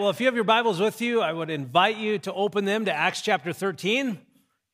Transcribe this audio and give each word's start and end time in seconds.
well, 0.00 0.08
if 0.08 0.18
you 0.18 0.24
have 0.24 0.34
your 0.34 0.44
Bibles 0.44 0.80
with 0.80 1.02
you, 1.02 1.20
I 1.20 1.30
would 1.30 1.50
invite 1.50 1.98
you 1.98 2.18
to 2.20 2.32
open 2.32 2.64
them 2.64 2.86
to 2.86 2.92
Acts 2.92 3.20
chapter 3.20 3.52
13. 3.52 4.18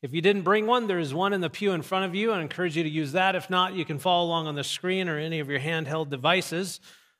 If 0.01 0.13
you 0.13 0.21
didn't 0.21 0.43
bring 0.43 0.67
one, 0.67 0.87
there's 0.87 1.13
one 1.13 1.33
in 1.33 1.41
the 1.41 1.49
pew 1.49 1.73
in 1.73 1.81
front 1.81 2.05
of 2.05 2.15
you. 2.15 2.31
I 2.31 2.39
encourage 2.39 2.77
you 2.77 2.83
to 2.83 2.89
use 2.89 3.11
that. 3.11 3.35
If 3.35 3.49
not, 3.49 3.73
you 3.73 3.83
can 3.83 3.99
follow 3.99 4.25
along 4.25 4.47
on 4.47 4.55
the 4.55 4.63
screen 4.63 5.09
or 5.09 5.17
any 5.17 5.41
of 5.41 5.49
your 5.49 5.59
handheld 5.59 6.09
devices. 6.09 6.79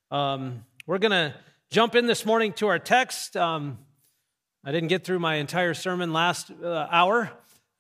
Um, 0.09 0.63
we're 0.85 0.99
going 0.99 1.11
to 1.11 1.35
jump 1.69 1.95
in 1.95 2.05
this 2.05 2.25
morning 2.25 2.53
to 2.53 2.67
our 2.67 2.79
text. 2.79 3.35
Um, 3.35 3.77
I 4.63 4.71
didn't 4.71 4.87
get 4.87 5.03
through 5.03 5.19
my 5.19 5.35
entire 5.35 5.73
sermon 5.73 6.13
last 6.13 6.49
uh, 6.63 6.87
hour. 6.89 7.29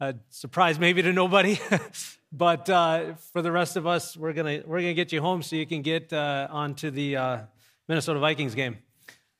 Uh, 0.01 0.11
surprise 0.29 0.77
maybe 0.77 1.01
to 1.03 1.13
nobody, 1.13 1.57
but 2.33 2.69
uh, 2.69 3.13
for 3.31 3.41
the 3.41 3.51
rest 3.51 3.77
of 3.77 3.87
us, 3.87 4.17
we're 4.17 4.33
gonna 4.33 4.61
we're 4.65 4.81
gonna 4.81 4.93
get 4.93 5.13
you 5.13 5.21
home 5.21 5.41
so 5.41 5.55
you 5.55 5.65
can 5.65 5.81
get 5.81 6.11
uh, 6.11 6.47
onto 6.51 6.91
the 6.91 7.15
uh, 7.15 7.39
Minnesota 7.87 8.19
Vikings 8.19 8.53
game. 8.53 8.77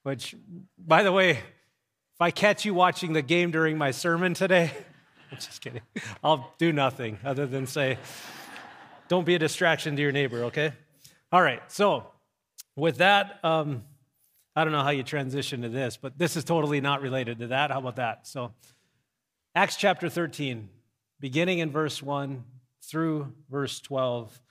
Which, 0.04 0.36
by 0.78 1.04
the 1.04 1.12
way, 1.12 1.32
if 1.32 2.22
I 2.22 2.32
catch 2.32 2.66
you 2.66 2.74
watching 2.74 3.14
the 3.14 3.22
game 3.22 3.52
during 3.52 3.78
my 3.78 3.92
sermon 3.92 4.34
today, 4.34 4.72
I'm 5.32 5.38
just 5.38 5.62
kidding. 5.62 5.82
I'll 6.24 6.54
do 6.58 6.72
nothing 6.72 7.20
other 7.24 7.46
than 7.46 7.68
say, 7.68 7.98
don't 9.08 9.26
be 9.26 9.36
a 9.36 9.40
distraction 9.40 9.96
to 9.96 10.02
your 10.02 10.12
neighbor, 10.12 10.46
okay? 10.46 10.74
All 11.32 11.42
right, 11.42 11.62
so 11.72 12.08
with 12.76 12.98
that, 12.98 13.40
um, 13.44 13.84
I 14.56 14.64
don't 14.64 14.74
know 14.74 14.82
how 14.82 14.90
you 14.90 15.04
transition 15.04 15.62
to 15.62 15.70
this, 15.70 15.98
but 15.98 16.18
this 16.18 16.36
is 16.36 16.44
totally 16.44 16.82
not 16.82 17.02
related 17.02 17.40
to 17.40 17.48
that. 17.48 17.70
How 17.70 17.80
about 17.80 17.98
that? 17.98 18.26
So, 18.26 18.54
Acts 19.54 19.76
chapter 19.76 20.10
13, 20.10 20.70
beginning 21.20 21.60
in 21.60 21.72
verse 21.72 22.02
1 22.02 22.44
through 22.84 23.34
verse 23.50 23.80
12, 23.80 24.42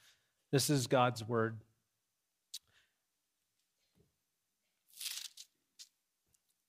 this 0.52 0.70
is 0.70 0.86
God's 0.86 1.26
word. 1.26 1.56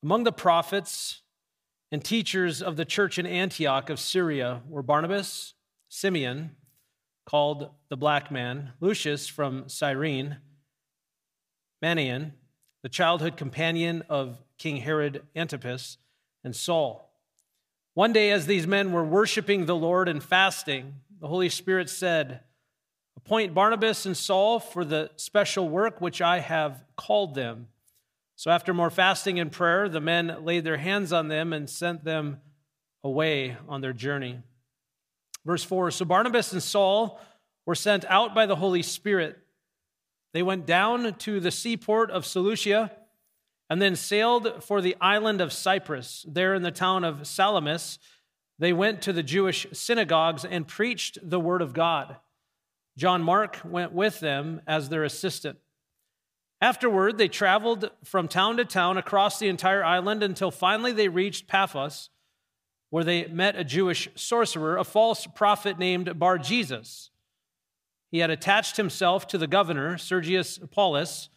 Among 0.07 0.23
the 0.23 0.31
prophets 0.31 1.19
and 1.91 2.01
teachers 2.01 2.61
of 2.61 2.77
the 2.77 2.85
church 2.85 3.19
in 3.19 3.25
Antioch 3.25 3.89
of 3.89 3.99
Syria 3.99 4.61
were 4.69 4.81
Barnabas, 4.81 5.53
Simeon, 5.89 6.55
called 7.25 7.71
the 7.89 7.97
black 7.97 8.31
man, 8.31 8.71
Lucius 8.79 9.27
from 9.27 9.67
Cyrene, 9.67 10.37
Manaen, 11.83 12.31
the 12.83 12.87
childhood 12.87 13.35
companion 13.35 14.01
of 14.07 14.37
King 14.57 14.77
Herod 14.77 15.23
Antipas, 15.35 15.97
and 16.41 16.55
Saul. 16.55 17.11
One 17.93 18.13
day, 18.13 18.31
as 18.31 18.45
these 18.45 18.65
men 18.65 18.93
were 18.93 19.03
worshiping 19.03 19.65
the 19.65 19.75
Lord 19.75 20.07
and 20.07 20.23
fasting, 20.23 21.01
the 21.19 21.27
Holy 21.27 21.49
Spirit 21.49 21.89
said, 21.89 22.39
Appoint 23.17 23.53
Barnabas 23.53 24.05
and 24.05 24.15
Saul 24.15 24.61
for 24.61 24.85
the 24.85 25.11
special 25.17 25.67
work 25.67 25.99
which 25.99 26.21
I 26.21 26.39
have 26.39 26.85
called 26.95 27.35
them. 27.35 27.67
So 28.37 28.51
after 28.51 28.71
more 28.71 28.91
fasting 28.91 29.39
and 29.39 29.51
prayer, 29.51 29.89
the 29.89 29.99
men 29.99 30.45
laid 30.45 30.63
their 30.63 30.77
hands 30.77 31.11
on 31.11 31.27
them 31.27 31.53
and 31.53 31.67
sent 31.67 32.03
them 32.03 32.37
away 33.03 33.57
on 33.67 33.81
their 33.81 33.93
journey. 33.93 34.41
Verse 35.43 35.63
4 35.63 35.89
So 35.89 36.05
Barnabas 36.05 36.53
and 36.53 36.61
Saul 36.61 37.19
were 37.65 37.73
sent 37.73 38.05
out 38.05 38.35
by 38.35 38.45
the 38.45 38.55
Holy 38.55 38.83
Spirit. 38.83 39.39
They 40.33 40.43
went 40.43 40.67
down 40.67 41.15
to 41.15 41.39
the 41.39 41.49
seaport 41.49 42.11
of 42.11 42.27
Seleucia 42.27 42.91
and 43.71 43.81
then 43.81 43.95
sailed 43.95 44.63
for 44.63 44.81
the 44.81 44.95
island 45.01 45.41
of 45.41 45.51
Cyprus. 45.51 46.23
There 46.29 46.53
in 46.53 46.61
the 46.61 46.69
town 46.69 47.03
of 47.03 47.25
Salamis, 47.25 47.97
they 48.59 48.71
went 48.71 49.01
to 49.01 49.13
the 49.13 49.23
Jewish 49.23 49.65
synagogues 49.73 50.45
and 50.45 50.67
preached 50.67 51.17
the 51.27 51.39
word 51.39 51.63
of 51.63 51.73
God. 51.73 52.17
John 52.97 53.23
Mark 53.23 53.57
went 53.65 53.93
with 53.93 54.19
them 54.19 54.61
as 54.67 54.89
their 54.89 55.03
assistant. 55.03 55.57
Afterward, 56.59 57.17
they 57.17 57.27
traveled 57.27 57.91
from 58.03 58.27
town 58.27 58.57
to 58.57 58.65
town 58.65 58.97
across 58.97 59.37
the 59.37 59.47
entire 59.47 59.83
island 59.83 60.23
until 60.23 60.49
finally 60.49 60.91
they 60.91 61.07
reached 61.07 61.47
Paphos, 61.47 62.09
where 62.89 63.03
they 63.03 63.27
met 63.27 63.55
a 63.55 63.63
Jewish 63.63 64.09
sorcerer, 64.15 64.77
a 64.77 64.83
false 64.83 65.27
prophet 65.27 65.77
named 65.77 66.17
Bar 66.17 66.39
Jesus. 66.39 67.11
He 68.09 68.19
had 68.19 68.29
attached 68.29 68.77
himself 68.77 69.27
to 69.27 69.37
the 69.37 69.47
governor, 69.47 69.97
Sergius 69.97 70.59
Paulus, 70.71 71.29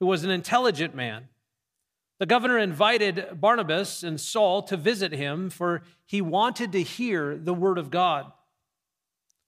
who 0.00 0.06
was 0.06 0.24
an 0.24 0.30
intelligent 0.30 0.94
man. 0.94 1.28
The 2.18 2.26
governor 2.26 2.56
invited 2.56 3.40
Barnabas 3.40 4.02
and 4.02 4.18
Saul 4.18 4.62
to 4.62 4.76
visit 4.76 5.12
him, 5.12 5.50
for 5.50 5.82
he 6.06 6.22
wanted 6.22 6.72
to 6.72 6.82
hear 6.82 7.36
the 7.36 7.52
word 7.52 7.76
of 7.76 7.90
God. 7.90 8.32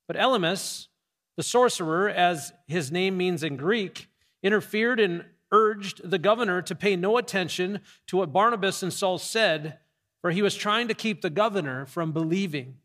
But 0.07 0.17
Elymas, 0.17 0.89
the 1.37 1.43
sorcerer, 1.43 2.11
as 2.11 2.53
his 2.67 2.93
name 2.93 3.17
means 3.17 3.43
in 3.43 3.57
Greek, 3.57 4.08
interfered 4.43 5.01
and 5.01 5.25
urged 5.51 6.09
the 6.09 6.19
governor 6.19 6.63
to 6.63 6.75
pay 6.75 6.97
no 6.97 7.17
attention 7.17 7.81
to 8.07 8.19
what 8.19 8.33
Barnabas 8.33 8.83
and 8.83 8.93
Saul 8.93 9.19
said, 9.19 9.79
for 10.21 10.31
he 10.31 10.43
was 10.43 10.55
trying 10.55 10.89
to 10.89 10.95
keep 10.95 11.23
the 11.23 11.31
governor 11.31 11.87
from 11.87 12.13
believing. 12.13 12.77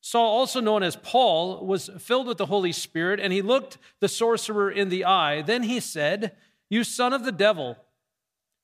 Saul, 0.00 0.26
also 0.26 0.60
known 0.60 0.82
as 0.82 0.96
Paul, 0.96 1.66
was 1.66 1.90
filled 1.98 2.28
with 2.28 2.38
the 2.38 2.46
Holy 2.46 2.72
Spirit, 2.72 3.20
and 3.20 3.32
he 3.32 3.42
looked 3.42 3.78
the 4.00 4.08
sorcerer 4.08 4.70
in 4.70 4.88
the 4.88 5.04
eye. 5.04 5.42
Then 5.42 5.64
he 5.64 5.80
said, 5.80 6.36
You 6.70 6.84
son 6.84 7.12
of 7.12 7.24
the 7.24 7.32
devil, 7.32 7.76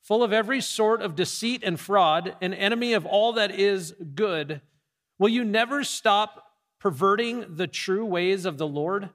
full 0.01 0.23
of 0.23 0.33
every 0.33 0.61
sort 0.61 1.03
of 1.03 1.17
deceit 1.17 1.63
and 1.65 1.79
fraud, 1.79 2.37
an 2.41 2.55
enemy 2.55 2.93
of 2.93 3.05
all 3.05 3.33
that 3.33 3.51
is 3.51 3.95
good, 4.15 4.61
will 5.19 5.29
you 5.29 5.45
never 5.45 5.83
stop 5.83 6.53
perverting 6.79 7.57
the 7.57 7.67
true 7.67 8.05
ways 8.05 8.45
of 8.45 8.59
the 8.59 8.67
Lord? 8.67 9.11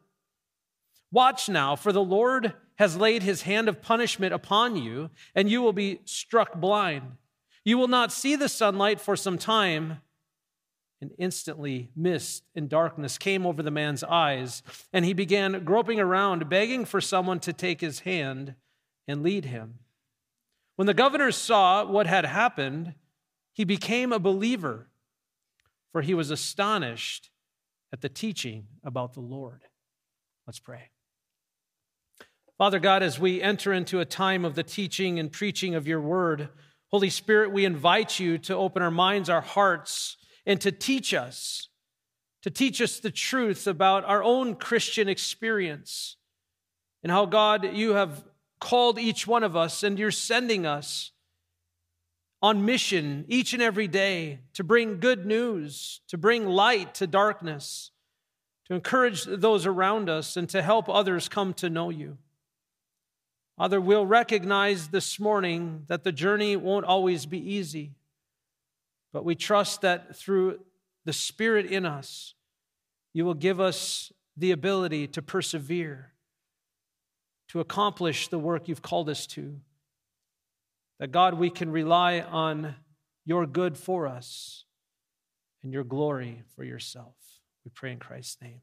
Watch 1.11 1.49
now, 1.49 1.75
for 1.75 1.91
the 1.91 2.03
Lord 2.03 2.53
has 2.75 2.95
laid 2.95 3.23
his 3.23 3.41
hand 3.41 3.67
of 3.67 3.81
punishment 3.81 4.33
upon 4.33 4.75
you, 4.75 5.09
and 5.35 5.49
you 5.49 5.61
will 5.61 5.73
be 5.73 6.01
struck 6.05 6.55
blind. 6.55 7.17
You 7.65 7.77
will 7.77 7.87
not 7.87 8.11
see 8.11 8.35
the 8.35 8.49
sunlight 8.49 9.01
for 9.01 9.15
some 9.15 9.37
time. 9.37 10.01
And 11.01 11.11
instantly, 11.17 11.89
mist 11.95 12.43
and 12.55 12.69
darkness 12.69 13.17
came 13.17 13.45
over 13.45 13.63
the 13.63 13.71
man's 13.71 14.03
eyes, 14.03 14.63
and 14.93 15.03
he 15.03 15.13
began 15.13 15.63
groping 15.63 15.99
around, 15.99 16.49
begging 16.49 16.85
for 16.85 17.01
someone 17.01 17.39
to 17.41 17.53
take 17.53 17.81
his 17.81 18.01
hand 18.01 18.55
and 19.07 19.23
lead 19.23 19.45
him. 19.45 19.79
When 20.75 20.85
the 20.85 20.93
governor 20.93 21.31
saw 21.31 21.85
what 21.85 22.07
had 22.07 22.25
happened, 22.25 22.93
he 23.51 23.63
became 23.65 24.13
a 24.13 24.19
believer, 24.19 24.87
for 25.91 26.01
he 26.01 26.13
was 26.13 26.31
astonished 26.31 27.29
at 27.91 28.01
the 28.01 28.09
teaching 28.09 28.67
about 28.83 29.13
the 29.13 29.21
Lord. 29.21 29.63
Let's 30.47 30.59
pray. 30.59 30.91
Father 32.59 32.79
God, 32.79 33.03
as 33.03 33.17
we 33.17 33.41
enter 33.41 33.71
into 33.71 34.01
a 34.01 34.05
time 34.05 34.43
of 34.43 34.53
the 34.53 34.63
teaching 34.63 35.17
and 35.17 35.31
preaching 35.31 35.75
of 35.75 35.87
your 35.87 36.01
word, 36.01 36.49
Holy 36.91 37.09
Spirit, 37.09 37.53
we 37.53 37.63
invite 37.63 38.19
you 38.19 38.37
to 38.39 38.53
open 38.53 38.83
our 38.83 38.91
minds, 38.91 39.29
our 39.29 39.39
hearts, 39.39 40.17
and 40.45 40.59
to 40.59 40.69
teach 40.69 41.13
us, 41.13 41.69
to 42.41 42.51
teach 42.51 42.81
us 42.81 42.99
the 42.99 43.11
truth 43.11 43.65
about 43.65 44.03
our 44.03 44.21
own 44.21 44.55
Christian 44.55 45.07
experience 45.07 46.17
and 47.01 47.13
how, 47.13 47.25
God, 47.25 47.63
you 47.63 47.93
have 47.93 48.25
called 48.59 48.99
each 48.99 49.25
one 49.25 49.45
of 49.45 49.55
us 49.55 49.81
and 49.81 49.97
you're 49.97 50.11
sending 50.11 50.65
us 50.65 51.11
on 52.41 52.65
mission 52.65 53.23
each 53.29 53.53
and 53.53 53.61
every 53.61 53.87
day 53.87 54.39
to 54.55 54.65
bring 54.65 54.99
good 54.99 55.25
news, 55.25 56.01
to 56.09 56.17
bring 56.17 56.45
light 56.45 56.93
to 56.95 57.07
darkness, 57.07 57.91
to 58.67 58.73
encourage 58.73 59.23
those 59.23 59.65
around 59.65 60.09
us, 60.09 60.35
and 60.35 60.49
to 60.49 60.61
help 60.61 60.89
others 60.89 61.29
come 61.29 61.53
to 61.53 61.69
know 61.69 61.89
you. 61.89 62.17
Father, 63.59 63.81
we'll 63.81 64.05
recognize 64.05 64.87
this 64.87 65.19
morning 65.19 65.83
that 65.89 66.05
the 66.05 66.13
journey 66.13 66.55
won't 66.55 66.85
always 66.85 67.25
be 67.25 67.55
easy, 67.55 67.91
but 69.11 69.25
we 69.25 69.35
trust 69.35 69.81
that 69.81 70.15
through 70.15 70.61
the 71.03 71.11
Spirit 71.11 71.65
in 71.65 71.85
us, 71.85 72.35
you 73.11 73.25
will 73.25 73.33
give 73.33 73.59
us 73.59 74.13
the 74.37 74.51
ability 74.51 75.07
to 75.07 75.21
persevere, 75.21 76.13
to 77.49 77.59
accomplish 77.59 78.29
the 78.29 78.39
work 78.39 78.69
you've 78.69 78.81
called 78.81 79.09
us 79.09 79.27
to. 79.27 79.59
That 81.01 81.11
God, 81.11 81.33
we 81.33 81.49
can 81.49 81.69
rely 81.69 82.21
on 82.21 82.75
your 83.25 83.45
good 83.45 83.75
for 83.75 84.07
us 84.07 84.63
and 85.63 85.73
your 85.73 85.83
glory 85.83 86.43
for 86.55 86.63
yourself. 86.63 87.15
We 87.65 87.71
pray 87.75 87.91
in 87.91 87.99
Christ's 87.99 88.41
name. 88.41 88.61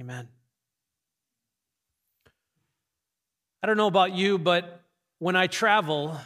Amen. 0.00 0.26
I 3.64 3.66
don't 3.66 3.78
know 3.78 3.86
about 3.86 4.12
you, 4.12 4.36
but 4.36 4.82
when 5.20 5.36
I 5.36 5.46
travel, 5.46 6.20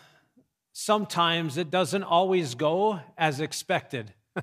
sometimes 0.72 1.56
it 1.56 1.70
doesn't 1.70 2.02
always 2.02 2.56
go 2.56 2.98
as 3.16 3.40
expected. 3.40 4.12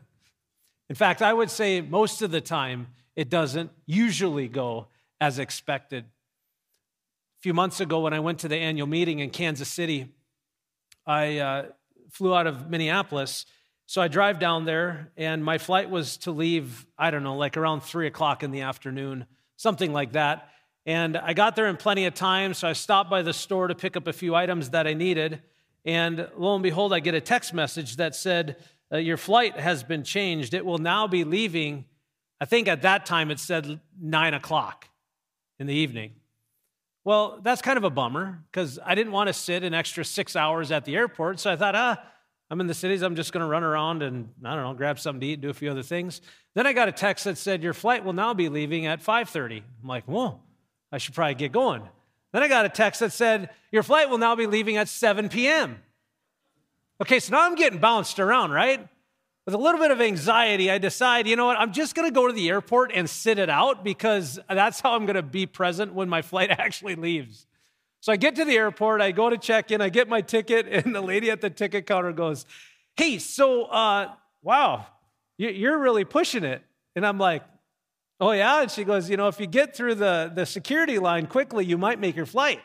In 0.89 0.95
fact, 0.95 1.21
I 1.21 1.33
would 1.33 1.51
say 1.51 1.81
most 1.81 2.21
of 2.21 2.31
the 2.31 2.39
time 2.39 2.88
it 3.13 3.30
doesn't 3.30 3.71
usually 3.86 4.47
go 4.47 4.88
as 5.19 5.39
expected. 5.39 6.06
A 6.06 7.42
few 7.42 7.53
months 7.53 7.81
ago, 7.81 8.00
when 8.00 8.13
I 8.13 8.21
went 8.21 8.39
to 8.39 8.47
the 8.47 8.56
annual 8.56 8.88
meeting 8.88 9.19
in 9.19 9.30
Kansas 9.30 9.68
City, 9.68 10.13
I 11.06 11.39
uh, 11.39 11.65
flew 12.12 12.33
out 12.33 12.48
of 12.48 12.69
Minneapolis. 12.69 13.45
So 13.88 14.01
I 14.01 14.07
drive 14.07 14.39
down 14.39 14.63
there, 14.63 15.12
and 15.18 15.44
my 15.44 15.57
flight 15.57 15.89
was 15.89 16.15
to 16.19 16.31
leave, 16.31 16.88
I 16.98 17.12
don't 17.12 17.24
know, 17.24 17.36
like 17.36 17.57
around 17.57 17.81
three 17.81 18.07
o'clock 18.07 18.41
in 18.41 18.51
the 18.51 18.62
afternoon, 18.62 19.25
something 19.57 19.91
like 19.91 20.13
that. 20.13 20.50
And 20.86 21.18
I 21.18 21.34
got 21.34 21.56
there 21.56 21.68
in 21.68 21.78
plenty 21.78 22.06
of 22.06 22.14
time, 22.14 22.54
so 22.54 22.68
I 22.68 22.74
stopped 22.74 23.10
by 23.10 23.22
the 23.24 23.34
store 23.34 23.68
to 23.68 23.76
pick 23.76 23.98
up 23.98 24.08
a 24.08 24.14
few 24.14 24.36
items 24.36 24.70
that 24.70 24.86
I 24.86 24.94
needed. 24.94 25.42
And 25.84 26.30
lo 26.38 26.54
and 26.54 26.64
behold, 26.64 26.94
I 26.94 27.00
get 27.00 27.16
a 27.16 27.22
text 27.22 27.54
message 27.54 27.98
that 27.98 28.16
said, 28.16 28.58
uh, 28.92 28.98
Your 28.98 29.18
flight 29.18 29.58
has 29.60 29.84
been 29.84 30.04
changed. 30.04 30.54
It 30.54 30.66
will 30.66 30.78
now 30.78 31.08
be 31.08 31.24
leaving. 31.24 31.86
I 32.40 32.46
think 32.46 32.68
at 32.68 32.84
that 32.84 33.06
time 33.06 33.32
it 33.32 33.40
said 33.40 33.80
nine 34.00 34.34
o'clock 34.34 34.88
in 35.60 35.68
the 35.68 35.74
evening. 35.74 36.14
Well, 37.04 37.40
that's 37.44 37.62
kind 37.62 37.78
of 37.78 37.84
a 37.84 37.90
bummer 37.90 38.44
because 38.52 38.80
I 38.84 38.96
didn't 38.96 39.14
want 39.14 39.28
to 39.28 39.34
sit 39.34 39.64
an 39.64 39.74
extra 39.74 40.04
six 40.04 40.36
hours 40.36 40.72
at 40.72 40.86
the 40.86 40.96
airport. 40.96 41.40
So 41.40 41.52
I 41.52 41.56
thought, 41.56 41.76
ah, 41.76 42.02
I'm 42.50 42.60
in 42.62 42.68
the 42.68 42.74
cities. 42.74 43.02
I'm 43.02 43.16
just 43.16 43.32
going 43.32 43.42
to 43.42 43.48
run 43.48 43.64
around 43.64 44.02
and, 44.04 44.30
I 44.44 44.56
don't 44.56 44.64
know, 44.64 44.74
grab 44.74 45.00
something 45.00 45.22
to 45.22 45.28
eat, 45.28 45.42
do 45.42 45.50
a 45.50 45.54
few 45.54 45.70
other 45.70 45.84
things. 45.84 46.22
Then 46.56 46.66
I 46.66 46.74
got 46.74 46.88
a 46.88 46.92
text 46.92 47.26
that 47.26 47.38
said, 47.38 47.64
Your 47.64 47.74
flight 47.74 48.04
will 48.04 48.14
now 48.14 48.34
be 48.34 48.50
leaving 48.50 48.88
at 48.88 49.04
5.30. 49.04 49.62
I'm 49.82 49.88
like, 49.88 50.06
whoa, 50.06 50.40
I 50.95 50.97
should 50.97 51.13
probably 51.13 51.36
get 51.36 51.51
going. 51.51 51.81
Then 52.31 52.42
I 52.42 52.47
got 52.47 52.65
a 52.65 52.69
text 52.69 53.01
that 53.01 53.12
said, 53.12 53.50
Your 53.69 53.83
flight 53.83 54.09
will 54.09 54.18
now 54.18 54.33
be 54.33 54.47
leaving 54.47 54.77
at 54.77 54.88
7 54.88 55.27
p.m. 55.27 55.83
Okay, 57.01 57.19
so 57.19 57.33
now 57.33 57.45
I'm 57.45 57.56
getting 57.56 57.80
bounced 57.80 58.18
around, 58.18 58.51
right? 58.51 58.88
With 59.45 59.53
a 59.53 59.57
little 59.57 59.81
bit 59.81 59.92
of 59.92 60.00
anxiety, 60.00 60.71
I 60.71 60.77
decide, 60.77 61.27
you 61.27 61.36
know 61.36 61.47
what, 61.47 61.59
I'm 61.59 61.74
just 61.74 61.95
gonna 61.95 62.12
go 62.12 62.27
to 62.27 62.33
the 62.33 62.47
airport 62.47 62.94
and 62.94 63.09
sit 63.09 63.39
it 63.39 63.50
out 63.50 63.83
because 63.83 64.39
that's 64.50 64.80
how 64.80 64.95
I'm 64.95 65.06
gonna 65.06 65.21
be 65.21 65.45
present 65.45 65.94
when 65.94 66.07
my 66.07 66.21
flight 66.31 66.50
actually 66.50 66.95
leaves. 66.95 67.45
So 68.00 68.13
I 68.13 68.15
get 68.15 68.38
to 68.38 68.45
the 68.45 68.56
airport, 68.56 69.01
I 69.01 69.12
go 69.12 69.30
to 69.30 69.38
check 69.38 69.71
in, 69.71 69.81
I 69.81 69.89
get 69.89 70.07
my 70.07 70.21
ticket, 70.21 70.65
and 70.71 70.95
the 70.95 71.01
lady 71.01 71.30
at 71.30 71.41
the 71.41 71.50
ticket 71.50 71.86
counter 71.88 72.13
goes, 72.13 72.45
Hey, 72.95 73.19
so, 73.19 73.65
uh, 73.65 74.13
wow, 74.41 74.86
you're 75.38 75.77
really 75.77 76.06
pushing 76.06 76.45
it. 76.45 76.63
And 76.95 77.06
I'm 77.06 77.18
like, 77.18 77.44
Oh, 78.19 78.31
yeah? 78.31 78.62
And 78.62 78.71
she 78.71 78.83
goes, 78.83 79.09
You 79.09 79.17
know, 79.17 79.27
if 79.27 79.39
you 79.39 79.47
get 79.47 79.75
through 79.75 79.95
the, 79.95 80.31
the 80.33 80.45
security 80.45 81.00
line 81.00 81.27
quickly, 81.27 81.65
you 81.65 81.77
might 81.77 82.00
make 82.00 82.15
your 82.15 82.25
flight. 82.25 82.62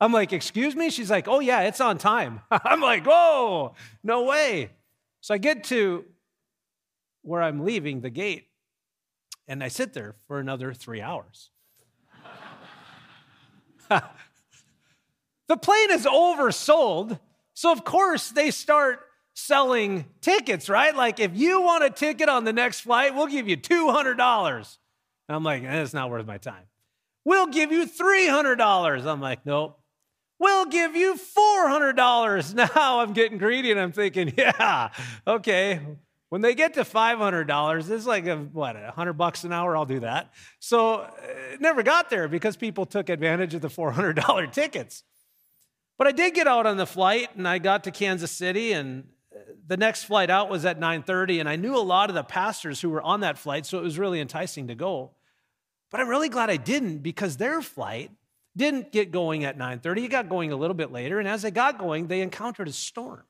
I'm 0.00 0.12
like, 0.12 0.32
Excuse 0.32 0.76
me? 0.76 0.90
She's 0.90 1.10
like, 1.10 1.28
Oh, 1.28 1.40
yeah, 1.40 1.62
it's 1.62 1.80
on 1.80 1.98
time. 1.98 2.40
I'm 2.50 2.80
like, 2.80 3.04
Oh, 3.06 3.74
no 4.02 4.24
way. 4.24 4.70
So 5.20 5.34
I 5.34 5.38
get 5.38 5.64
to 5.64 6.04
where 7.22 7.42
I'm 7.42 7.64
leaving 7.64 8.00
the 8.00 8.10
gate, 8.10 8.46
and 9.46 9.62
I 9.62 9.68
sit 9.68 9.92
there 9.92 10.14
for 10.26 10.38
another 10.38 10.72
three 10.72 11.00
hours. 11.00 11.50
the 13.88 15.56
plane 15.56 15.90
is 15.90 16.06
oversold, 16.06 17.18
so 17.54 17.72
of 17.72 17.84
course 17.84 18.30
they 18.30 18.50
start 18.50 19.00
selling 19.38 20.04
tickets, 20.20 20.68
right? 20.68 20.94
Like, 20.94 21.20
if 21.20 21.30
you 21.34 21.62
want 21.62 21.84
a 21.84 21.90
ticket 21.90 22.28
on 22.28 22.44
the 22.44 22.52
next 22.52 22.80
flight, 22.80 23.14
we'll 23.14 23.28
give 23.28 23.48
you 23.48 23.56
$200. 23.56 24.18
And 25.28 25.36
I'm 25.36 25.44
like, 25.44 25.62
eh, 25.62 25.82
it's 25.82 25.94
not 25.94 26.10
worth 26.10 26.26
my 26.26 26.38
time. 26.38 26.64
We'll 27.24 27.46
give 27.46 27.70
you 27.70 27.86
$300. 27.86 29.06
I'm 29.06 29.20
like, 29.20 29.46
nope. 29.46 29.78
We'll 30.40 30.66
give 30.66 30.96
you 30.96 31.14
$400. 31.14 32.54
Now 32.76 33.00
I'm 33.00 33.12
getting 33.12 33.38
greedy 33.38 33.70
and 33.70 33.80
I'm 33.80 33.92
thinking, 33.92 34.32
yeah, 34.38 34.90
okay. 35.26 35.80
When 36.30 36.42
they 36.42 36.54
get 36.54 36.74
to 36.74 36.82
$500, 36.82 37.90
it's 37.90 38.06
like, 38.06 38.26
a, 38.26 38.36
what, 38.36 38.74
100 38.74 39.12
bucks 39.14 39.44
an 39.44 39.52
hour? 39.52 39.76
I'll 39.76 39.86
do 39.86 40.00
that. 40.00 40.32
So 40.58 41.08
it 41.52 41.60
never 41.60 41.82
got 41.82 42.10
there 42.10 42.28
because 42.28 42.56
people 42.56 42.86
took 42.86 43.08
advantage 43.08 43.54
of 43.54 43.62
the 43.62 43.68
$400 43.68 44.52
tickets. 44.52 45.04
But 45.96 46.06
I 46.06 46.12
did 46.12 46.34
get 46.34 46.46
out 46.46 46.66
on 46.66 46.76
the 46.76 46.86
flight 46.86 47.34
and 47.36 47.46
I 47.46 47.58
got 47.58 47.84
to 47.84 47.90
Kansas 47.90 48.30
City 48.30 48.72
and 48.72 49.04
the 49.66 49.76
next 49.76 50.04
flight 50.04 50.30
out 50.30 50.50
was 50.50 50.64
at 50.64 50.78
9:30 50.78 51.40
and 51.40 51.48
I 51.48 51.56
knew 51.56 51.76
a 51.76 51.80
lot 51.80 52.08
of 52.08 52.14
the 52.14 52.22
pastors 52.22 52.80
who 52.80 52.90
were 52.90 53.02
on 53.02 53.20
that 53.20 53.38
flight 53.38 53.66
so 53.66 53.78
it 53.78 53.82
was 53.82 53.98
really 53.98 54.20
enticing 54.20 54.68
to 54.68 54.74
go. 54.74 55.12
But 55.90 56.00
I'm 56.00 56.08
really 56.08 56.28
glad 56.28 56.50
I 56.50 56.56
didn't 56.56 56.98
because 56.98 57.36
their 57.36 57.62
flight 57.62 58.10
didn't 58.56 58.92
get 58.92 59.10
going 59.10 59.44
at 59.44 59.56
9:30. 59.56 60.04
It 60.04 60.08
got 60.08 60.28
going 60.28 60.52
a 60.52 60.56
little 60.56 60.74
bit 60.74 60.92
later 60.92 61.18
and 61.18 61.28
as 61.28 61.42
they 61.42 61.50
got 61.50 61.78
going 61.78 62.08
they 62.08 62.20
encountered 62.20 62.68
a 62.68 62.72
storm. 62.72 63.24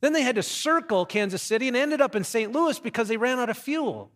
Then 0.00 0.12
they 0.12 0.22
had 0.22 0.36
to 0.36 0.42
circle 0.42 1.04
Kansas 1.04 1.42
City 1.42 1.68
and 1.68 1.76
ended 1.76 2.00
up 2.00 2.16
in 2.16 2.24
St. 2.24 2.52
Louis 2.52 2.78
because 2.78 3.08
they 3.08 3.18
ran 3.18 3.38
out 3.38 3.50
of 3.50 3.58
fuel. 3.58 4.10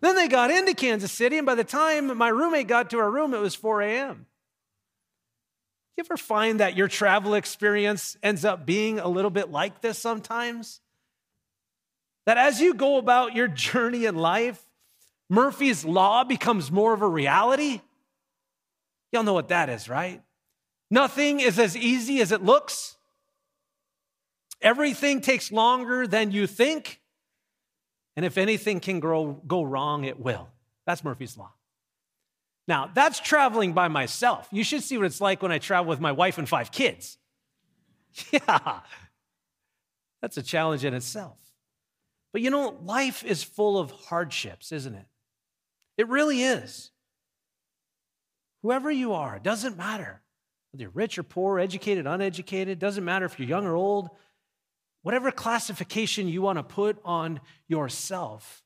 Then 0.00 0.16
they 0.16 0.28
got 0.28 0.50
into 0.50 0.74
Kansas 0.74 1.12
City 1.12 1.38
and 1.38 1.46
by 1.46 1.54
the 1.54 1.64
time 1.64 2.16
my 2.16 2.28
roommate 2.28 2.68
got 2.68 2.90
to 2.90 2.98
our 2.98 3.10
room 3.10 3.34
it 3.34 3.40
was 3.40 3.54
4 3.54 3.82
a.m. 3.82 4.26
You 5.96 6.04
ever 6.04 6.16
find 6.16 6.60
that 6.60 6.76
your 6.76 6.88
travel 6.88 7.34
experience 7.34 8.16
ends 8.22 8.44
up 8.44 8.64
being 8.64 8.98
a 8.98 9.08
little 9.08 9.30
bit 9.30 9.50
like 9.50 9.80
this 9.82 9.98
sometimes? 9.98 10.80
That 12.24 12.38
as 12.38 12.60
you 12.60 12.74
go 12.74 12.96
about 12.96 13.34
your 13.34 13.48
journey 13.48 14.06
in 14.06 14.16
life, 14.16 14.62
Murphy's 15.28 15.84
Law 15.84 16.24
becomes 16.24 16.70
more 16.70 16.92
of 16.92 17.02
a 17.02 17.08
reality? 17.08 17.80
Y'all 19.12 19.22
know 19.22 19.34
what 19.34 19.48
that 19.48 19.68
is, 19.68 19.88
right? 19.88 20.22
Nothing 20.90 21.40
is 21.40 21.58
as 21.58 21.76
easy 21.76 22.20
as 22.20 22.32
it 22.32 22.42
looks. 22.42 22.96
Everything 24.60 25.20
takes 25.20 25.50
longer 25.50 26.06
than 26.06 26.30
you 26.30 26.46
think. 26.46 27.00
And 28.16 28.24
if 28.24 28.38
anything 28.38 28.80
can 28.80 29.00
grow, 29.00 29.32
go 29.46 29.62
wrong, 29.62 30.04
it 30.04 30.20
will. 30.20 30.48
That's 30.86 31.02
Murphy's 31.02 31.36
Law. 31.36 31.52
Now, 32.68 32.90
that's 32.94 33.20
traveling 33.20 33.72
by 33.72 33.88
myself. 33.88 34.48
You 34.52 34.62
should 34.62 34.82
see 34.82 34.96
what 34.96 35.06
it's 35.06 35.20
like 35.20 35.42
when 35.42 35.52
I 35.52 35.58
travel 35.58 35.88
with 35.88 36.00
my 36.00 36.12
wife 36.12 36.38
and 36.38 36.48
five 36.48 36.70
kids. 36.70 37.18
Yeah, 38.30 38.80
that's 40.20 40.36
a 40.36 40.42
challenge 40.42 40.84
in 40.84 40.92
itself. 40.92 41.38
But 42.32 42.42
you 42.42 42.50
know, 42.50 42.78
life 42.84 43.24
is 43.24 43.42
full 43.42 43.78
of 43.78 43.90
hardships, 43.90 44.70
isn't 44.70 44.94
it? 44.94 45.06
It 45.96 46.08
really 46.08 46.42
is. 46.42 46.90
Whoever 48.62 48.90
you 48.90 49.14
are, 49.14 49.36
it 49.36 49.42
doesn't 49.42 49.76
matter 49.76 50.22
whether 50.72 50.82
you're 50.82 50.90
rich 50.90 51.18
or 51.18 51.22
poor, 51.22 51.58
educated, 51.58 52.06
uneducated, 52.06 52.78
doesn't 52.78 53.04
matter 53.04 53.26
if 53.26 53.38
you're 53.38 53.48
young 53.48 53.66
or 53.66 53.76
old, 53.76 54.08
whatever 55.02 55.30
classification 55.30 56.28
you 56.28 56.40
want 56.40 56.58
to 56.58 56.62
put 56.62 56.98
on 57.04 57.40
yourself, 57.68 58.62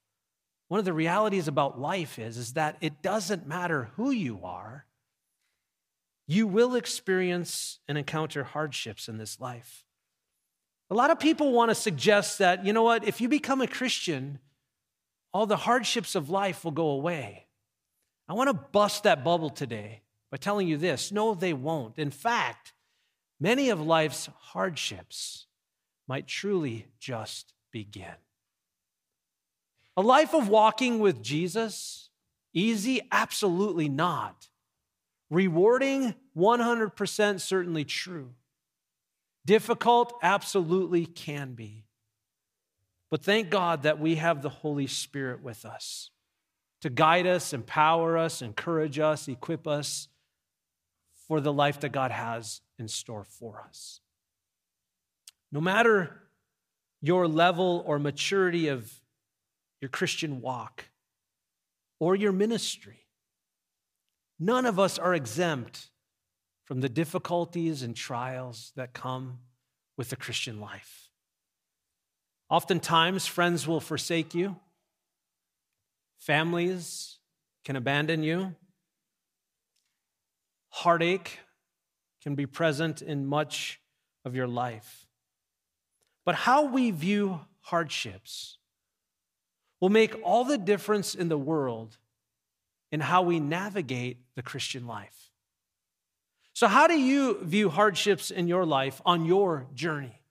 one 0.68 0.78
of 0.78 0.84
the 0.84 0.92
realities 0.92 1.48
about 1.48 1.80
life 1.80 2.18
is, 2.18 2.36
is 2.36 2.54
that 2.54 2.76
it 2.80 3.02
doesn't 3.02 3.46
matter 3.46 3.90
who 3.96 4.10
you 4.10 4.40
are, 4.42 4.86
you 6.26 6.46
will 6.46 6.74
experience 6.74 7.78
and 7.86 7.96
encounter 7.96 8.42
hardships 8.42 9.08
in 9.08 9.16
this 9.16 9.40
life. 9.40 9.84
A 10.90 10.94
lot 10.94 11.10
of 11.10 11.20
people 11.20 11.52
want 11.52 11.70
to 11.70 11.74
suggest 11.74 12.38
that, 12.38 12.64
you 12.64 12.72
know 12.72 12.82
what, 12.82 13.06
if 13.06 13.20
you 13.20 13.28
become 13.28 13.60
a 13.60 13.66
Christian, 13.66 14.40
all 15.32 15.46
the 15.46 15.56
hardships 15.56 16.14
of 16.14 16.30
life 16.30 16.64
will 16.64 16.72
go 16.72 16.88
away. 16.88 17.46
I 18.28 18.34
want 18.34 18.48
to 18.48 18.54
bust 18.54 19.04
that 19.04 19.22
bubble 19.22 19.50
today 19.50 20.02
by 20.30 20.36
telling 20.36 20.66
you 20.66 20.76
this 20.76 21.12
no, 21.12 21.34
they 21.34 21.52
won't. 21.52 21.98
In 21.98 22.10
fact, 22.10 22.72
many 23.38 23.70
of 23.70 23.80
life's 23.80 24.28
hardships 24.38 25.46
might 26.08 26.26
truly 26.26 26.86
just 26.98 27.52
begin. 27.70 28.14
A 29.96 30.03
life 30.03 30.34
of 30.34 30.48
walking 30.48 30.98
with 30.98 31.22
Jesus, 31.22 32.10
easy? 32.53 33.00
Absolutely 33.10 33.88
not. 33.88 34.48
Rewarding? 35.31 36.15
100% 36.36 37.41
certainly 37.41 37.84
true. 37.84 38.34
Difficult? 39.44 40.12
Absolutely 40.22 41.06
can 41.06 41.55
be. 41.55 41.84
But 43.10 43.22
thank 43.22 43.50
God 43.50 43.82
that 43.82 44.00
we 44.00 44.17
have 44.17 44.43
the 44.43 44.48
Holy 44.48 44.86
Spirit 44.86 45.43
with 45.43 45.65
us 45.65 46.10
to 46.82 46.91
guide 46.91 47.26
us, 47.26 47.53
empower 47.53 48.19
us, 48.19 48.43
encourage 48.43 48.98
us, 48.98 49.29
equip 49.29 49.67
us 49.67 50.08
for 51.26 51.41
the 51.41 51.53
life 51.53 51.81
that 51.81 51.91
God 51.91 52.10
has 52.10 52.60
in 52.79 52.88
store 52.88 53.24
for 53.24 53.65
us. 53.67 54.00
No 55.50 55.60
matter 55.60 56.22
your 57.00 57.26
level 57.26 57.82
or 57.86 57.98
maturity 57.98 58.69
of 58.69 58.93
your 59.80 59.88
Christian 59.88 60.40
walk, 60.40 60.84
or 61.98 62.14
your 62.14 62.32
ministry. 62.32 63.06
None 64.38 64.66
of 64.66 64.78
us 64.78 64.98
are 64.98 65.14
exempt 65.14 65.90
from 66.64 66.80
the 66.80 66.88
difficulties 66.88 67.82
and 67.82 67.94
trials 67.94 68.72
that 68.76 68.92
come 68.92 69.38
with 69.96 70.10
the 70.10 70.16
Christian 70.16 70.60
life. 70.60 71.10
Oftentimes, 72.48 73.26
friends 73.26 73.66
will 73.66 73.80
forsake 73.80 74.34
you, 74.34 74.56
families 76.18 77.18
can 77.64 77.76
abandon 77.76 78.22
you, 78.22 78.54
heartache 80.70 81.38
can 82.22 82.34
be 82.34 82.46
present 82.46 83.02
in 83.02 83.26
much 83.26 83.80
of 84.24 84.34
your 84.34 84.46
life. 84.46 85.06
But 86.24 86.34
how 86.34 86.66
we 86.66 86.90
view 86.90 87.40
hardships 87.60 88.58
will 89.86 89.93
make 89.93 90.16
all 90.24 90.43
the 90.43 90.58
difference 90.58 91.14
in 91.14 91.28
the 91.28 91.38
world 91.38 91.96
in 92.90 92.98
how 92.98 93.22
we 93.22 93.38
navigate 93.38 94.19
the 94.34 94.43
Christian 94.43 94.84
life. 94.84 95.31
So, 96.55 96.66
how 96.66 96.88
do 96.88 96.98
you 96.98 97.38
view 97.44 97.69
hardships 97.69 98.32
in 98.32 98.48
your 98.48 98.66
life 98.66 99.00
on 99.06 99.26
your 99.26 99.69
journey? 99.74 100.22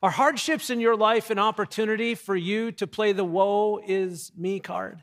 Are 0.00 0.12
hardships 0.12 0.70
in 0.70 0.78
your 0.78 0.94
life 0.94 1.30
an 1.30 1.40
opportunity 1.40 2.14
for 2.14 2.36
you 2.36 2.70
to 2.70 2.86
play 2.86 3.10
the 3.10 3.24
woe 3.24 3.80
is 3.84 4.30
me 4.36 4.60
card? 4.60 5.02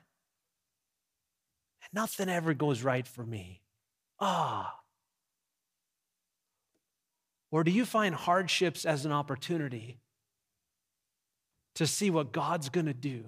And 1.81 1.89
nothing 1.91 2.29
ever 2.29 2.53
goes 2.53 2.81
right 2.81 3.05
for 3.05 3.25
me. 3.25 3.61
Ah. 4.21 4.73
Or 7.51 7.65
do 7.65 7.71
you 7.71 7.83
find 7.83 8.15
hardships 8.15 8.85
as 8.85 9.03
an 9.03 9.11
opportunity 9.11 9.99
to 11.75 11.87
see 11.87 12.09
what 12.09 12.31
God's 12.31 12.69
going 12.69 12.85
to 12.85 12.93
do 12.93 13.25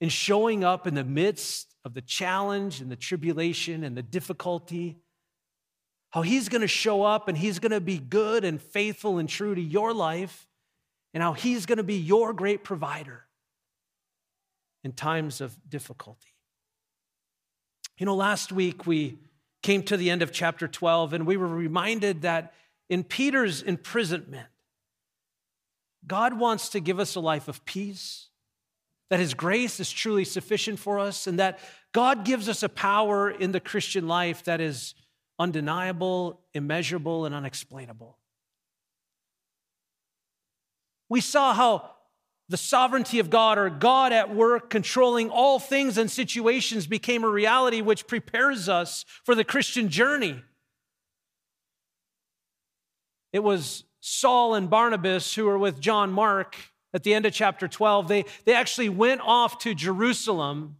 in 0.00 0.08
showing 0.08 0.64
up 0.64 0.86
in 0.86 0.94
the 0.94 1.04
midst 1.04 1.74
of 1.84 1.94
the 1.94 2.02
challenge 2.02 2.80
and 2.80 2.90
the 2.90 2.96
tribulation 2.96 3.84
and 3.84 3.96
the 3.96 4.02
difficulty? 4.02 4.98
How 6.10 6.22
He's 6.22 6.48
going 6.48 6.62
to 6.62 6.68
show 6.68 7.02
up 7.02 7.28
and 7.28 7.36
He's 7.36 7.58
going 7.58 7.72
to 7.72 7.80
be 7.80 7.98
good 7.98 8.44
and 8.44 8.60
faithful 8.60 9.18
and 9.18 9.28
true 9.28 9.54
to 9.54 9.60
your 9.60 9.92
life, 9.92 10.46
and 11.14 11.22
how 11.22 11.32
He's 11.32 11.66
going 11.66 11.78
to 11.78 11.84
be 11.84 11.96
your 11.96 12.32
great 12.32 12.64
provider 12.64 13.24
in 14.84 14.92
times 14.92 15.40
of 15.40 15.56
difficulty. 15.68 16.32
You 17.98 18.06
know, 18.06 18.14
last 18.14 18.52
week 18.52 18.86
we 18.86 19.18
came 19.62 19.82
to 19.84 19.96
the 19.96 20.10
end 20.10 20.22
of 20.22 20.30
chapter 20.30 20.68
12 20.68 21.12
and 21.12 21.26
we 21.26 21.36
were 21.36 21.48
reminded 21.48 22.22
that 22.22 22.54
in 22.88 23.02
Peter's 23.02 23.62
imprisonment, 23.62 24.46
God 26.06 26.38
wants 26.38 26.68
to 26.70 26.80
give 26.80 27.00
us 27.00 27.14
a 27.14 27.20
life 27.20 27.48
of 27.48 27.64
peace, 27.64 28.28
that 29.10 29.20
His 29.20 29.34
grace 29.34 29.80
is 29.80 29.90
truly 29.90 30.24
sufficient 30.24 30.78
for 30.78 30.98
us, 30.98 31.26
and 31.26 31.38
that 31.38 31.58
God 31.92 32.24
gives 32.24 32.48
us 32.48 32.62
a 32.62 32.68
power 32.68 33.30
in 33.30 33.52
the 33.52 33.60
Christian 33.60 34.06
life 34.06 34.44
that 34.44 34.60
is 34.60 34.94
undeniable, 35.38 36.40
immeasurable, 36.54 37.24
and 37.24 37.34
unexplainable. 37.34 38.18
We 41.08 41.20
saw 41.20 41.54
how 41.54 41.90
the 42.48 42.56
sovereignty 42.56 43.18
of 43.18 43.30
God 43.30 43.58
or 43.58 43.70
God 43.70 44.12
at 44.12 44.34
work 44.34 44.70
controlling 44.70 45.30
all 45.30 45.58
things 45.58 45.98
and 45.98 46.10
situations 46.10 46.86
became 46.86 47.24
a 47.24 47.28
reality 47.28 47.80
which 47.80 48.06
prepares 48.06 48.68
us 48.68 49.04
for 49.24 49.34
the 49.34 49.44
Christian 49.44 49.88
journey. 49.88 50.42
It 53.32 53.42
was 53.42 53.84
Saul 54.08 54.54
and 54.54 54.70
Barnabas 54.70 55.34
who 55.34 55.46
were 55.46 55.58
with 55.58 55.80
John 55.80 56.12
Mark 56.12 56.54
at 56.94 57.02
the 57.02 57.12
end 57.12 57.26
of 57.26 57.32
chapter 57.32 57.66
12. 57.66 58.06
They, 58.06 58.24
they 58.44 58.54
actually 58.54 58.88
went 58.88 59.20
off 59.20 59.58
to 59.58 59.74
Jerusalem 59.74 60.76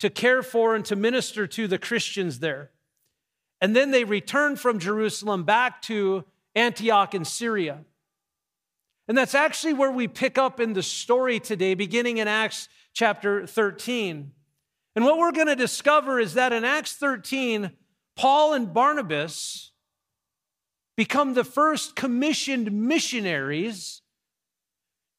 to 0.00 0.10
care 0.10 0.42
for 0.42 0.74
and 0.74 0.84
to 0.86 0.96
minister 0.96 1.46
to 1.46 1.68
the 1.68 1.78
Christians 1.78 2.40
there. 2.40 2.72
And 3.60 3.76
then 3.76 3.92
they 3.92 4.02
returned 4.02 4.58
from 4.58 4.80
Jerusalem 4.80 5.44
back 5.44 5.82
to 5.82 6.24
Antioch 6.56 7.14
in 7.14 7.24
Syria. 7.24 7.84
And 9.06 9.16
that's 9.16 9.36
actually 9.36 9.74
where 9.74 9.92
we 9.92 10.08
pick 10.08 10.36
up 10.36 10.58
in 10.58 10.72
the 10.72 10.82
story 10.82 11.38
today, 11.38 11.74
beginning 11.74 12.18
in 12.18 12.26
Acts 12.26 12.68
chapter 12.92 13.46
13. 13.46 14.32
And 14.96 15.04
what 15.04 15.16
we're 15.16 15.30
going 15.30 15.46
to 15.46 15.54
discover 15.54 16.18
is 16.18 16.34
that 16.34 16.52
in 16.52 16.64
Acts 16.64 16.96
13, 16.96 17.70
Paul 18.16 18.52
and 18.52 18.74
Barnabas 18.74 19.71
become 20.96 21.34
the 21.34 21.44
first 21.44 21.96
commissioned 21.96 22.70
missionaries 22.72 24.02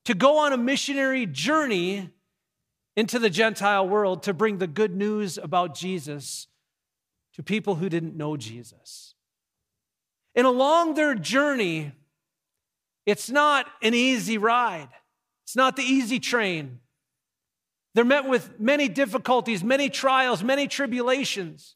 to 0.06 0.14
go 0.14 0.38
on 0.40 0.54
a 0.54 0.58
missionary 0.58 1.26
journey 1.26 2.10
into 2.96 3.18
the 3.20 3.30
Gentile 3.30 3.88
world 3.88 4.24
to 4.24 4.34
bring 4.34 4.58
the 4.58 4.68
good 4.68 4.96
news 4.96 5.38
about 5.38 5.76
Jesus 5.76 6.48
to 7.34 7.42
people 7.42 7.76
who 7.76 7.90
didn't 7.90 8.16
know 8.16 8.38
Jesus. 8.38 9.16
And 10.36 10.46
along 10.46 10.94
their 10.94 11.16
journey, 11.16 11.94
it's 13.06 13.30
not 13.30 13.66
an 13.82 13.94
easy 13.94 14.38
ride, 14.38 14.90
it's 15.44 15.56
not 15.56 15.76
the 15.76 15.84
easy 15.84 16.20
train. 16.20 16.80
They're 17.96 18.06
met 18.06 18.28
with 18.28 18.60
many 18.60 18.88
difficulties, 18.88 19.64
many 19.64 19.88
trials, 19.88 20.44
many 20.44 20.68
tribulations. 20.68 21.76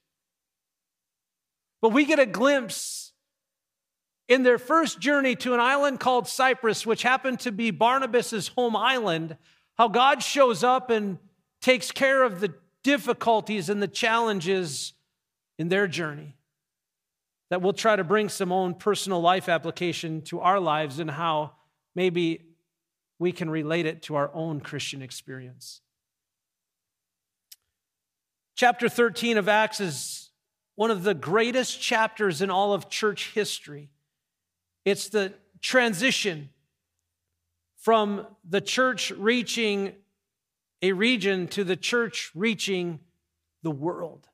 But 1.80 1.90
we 1.90 2.06
get 2.06 2.18
a 2.18 2.26
glimpse 2.26 3.07
in 4.28 4.44
their 4.44 4.58
first 4.58 5.00
journey 5.00 5.36
to 5.38 5.54
an 5.54 5.60
island 5.60 6.00
called 6.00 6.28
Cyprus, 6.28 6.86
which 6.86 7.04
happened 7.04 7.40
to 7.42 7.52
be 7.52 7.72
Barnabas' 7.72 8.50
home 8.50 8.76
island, 8.76 9.38
how 9.78 9.88
God 9.88 10.22
shows 10.22 10.64
up 10.64 10.90
and 10.90 11.18
takes 11.62 11.92
care 11.92 12.24
of 12.24 12.40
the 12.40 12.54
difficulties 12.84 13.70
and 13.70 13.82
the 13.82 13.88
challenges 13.88 14.94
in 15.58 15.70
their 15.70 15.88
journey 15.88 16.38
that 17.50 17.62
we'll 17.62 17.74
try 17.74 17.96
to 17.96 18.04
bring 18.04 18.30
some 18.30 18.52
own 18.52 18.74
personal 18.74 19.22
life 19.22 19.48
application 19.48 20.22
to 20.22 20.42
our 20.42 20.60
lives 20.60 21.00
and 21.00 21.10
how 21.10 21.54
maybe 21.96 22.42
we 23.20 23.32
can 23.32 23.50
relate 23.50 23.86
it 23.86 24.04
to 24.04 24.16
our 24.16 24.30
own 24.34 24.60
Christian 24.60 25.02
experience. 25.02 25.82
Chapter 28.56 28.90
13 28.90 29.38
of 29.38 29.48
Acts 29.48 29.80
is 29.80 30.32
one 30.76 30.92
of 30.92 31.04
the 31.04 31.14
greatest 31.14 31.82
chapters 31.82 32.42
in 32.42 32.50
all 32.50 32.74
of 32.74 32.90
church 32.90 33.32
history. 33.34 33.90
It's 34.88 35.10
the 35.10 35.34
transition 35.62 36.48
from 37.76 38.26
the 38.48 38.62
church 38.62 39.12
reaching 39.12 39.92
a 40.82 40.94
region 40.94 41.50
to 41.50 41.66
the 41.66 41.76
church 41.76 42.32
reaching 42.34 43.02
the 43.64 43.70
world. 43.70 44.30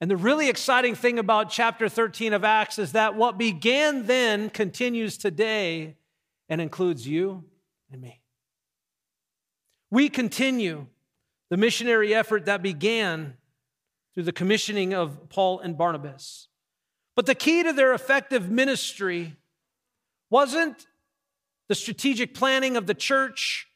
And 0.00 0.08
the 0.08 0.16
really 0.16 0.48
exciting 0.48 0.94
thing 0.94 1.18
about 1.18 1.50
chapter 1.50 1.88
13 1.88 2.32
of 2.32 2.44
Acts 2.44 2.78
is 2.78 2.92
that 2.92 3.16
what 3.16 3.38
began 3.38 4.06
then 4.06 4.50
continues 4.50 5.18
today 5.18 5.96
and 6.48 6.60
includes 6.60 7.04
you 7.04 7.42
and 7.90 8.00
me. 8.00 8.20
We 9.90 10.10
continue 10.10 10.86
the 11.50 11.56
missionary 11.56 12.14
effort 12.14 12.44
that 12.44 12.62
began 12.62 13.34
through 14.14 14.22
the 14.22 14.32
commissioning 14.32 14.94
of 14.94 15.28
Paul 15.28 15.58
and 15.58 15.76
Barnabas. 15.76 16.47
But 17.18 17.26
the 17.26 17.34
key 17.34 17.64
to 17.64 17.72
their 17.72 17.94
effective 17.94 18.48
ministry 18.48 19.34
wasn't 20.30 20.86
the 21.68 21.74
strategic 21.74 22.32
planning 22.32 22.76
of 22.76 22.86
the 22.86 22.94
church, 22.94 23.66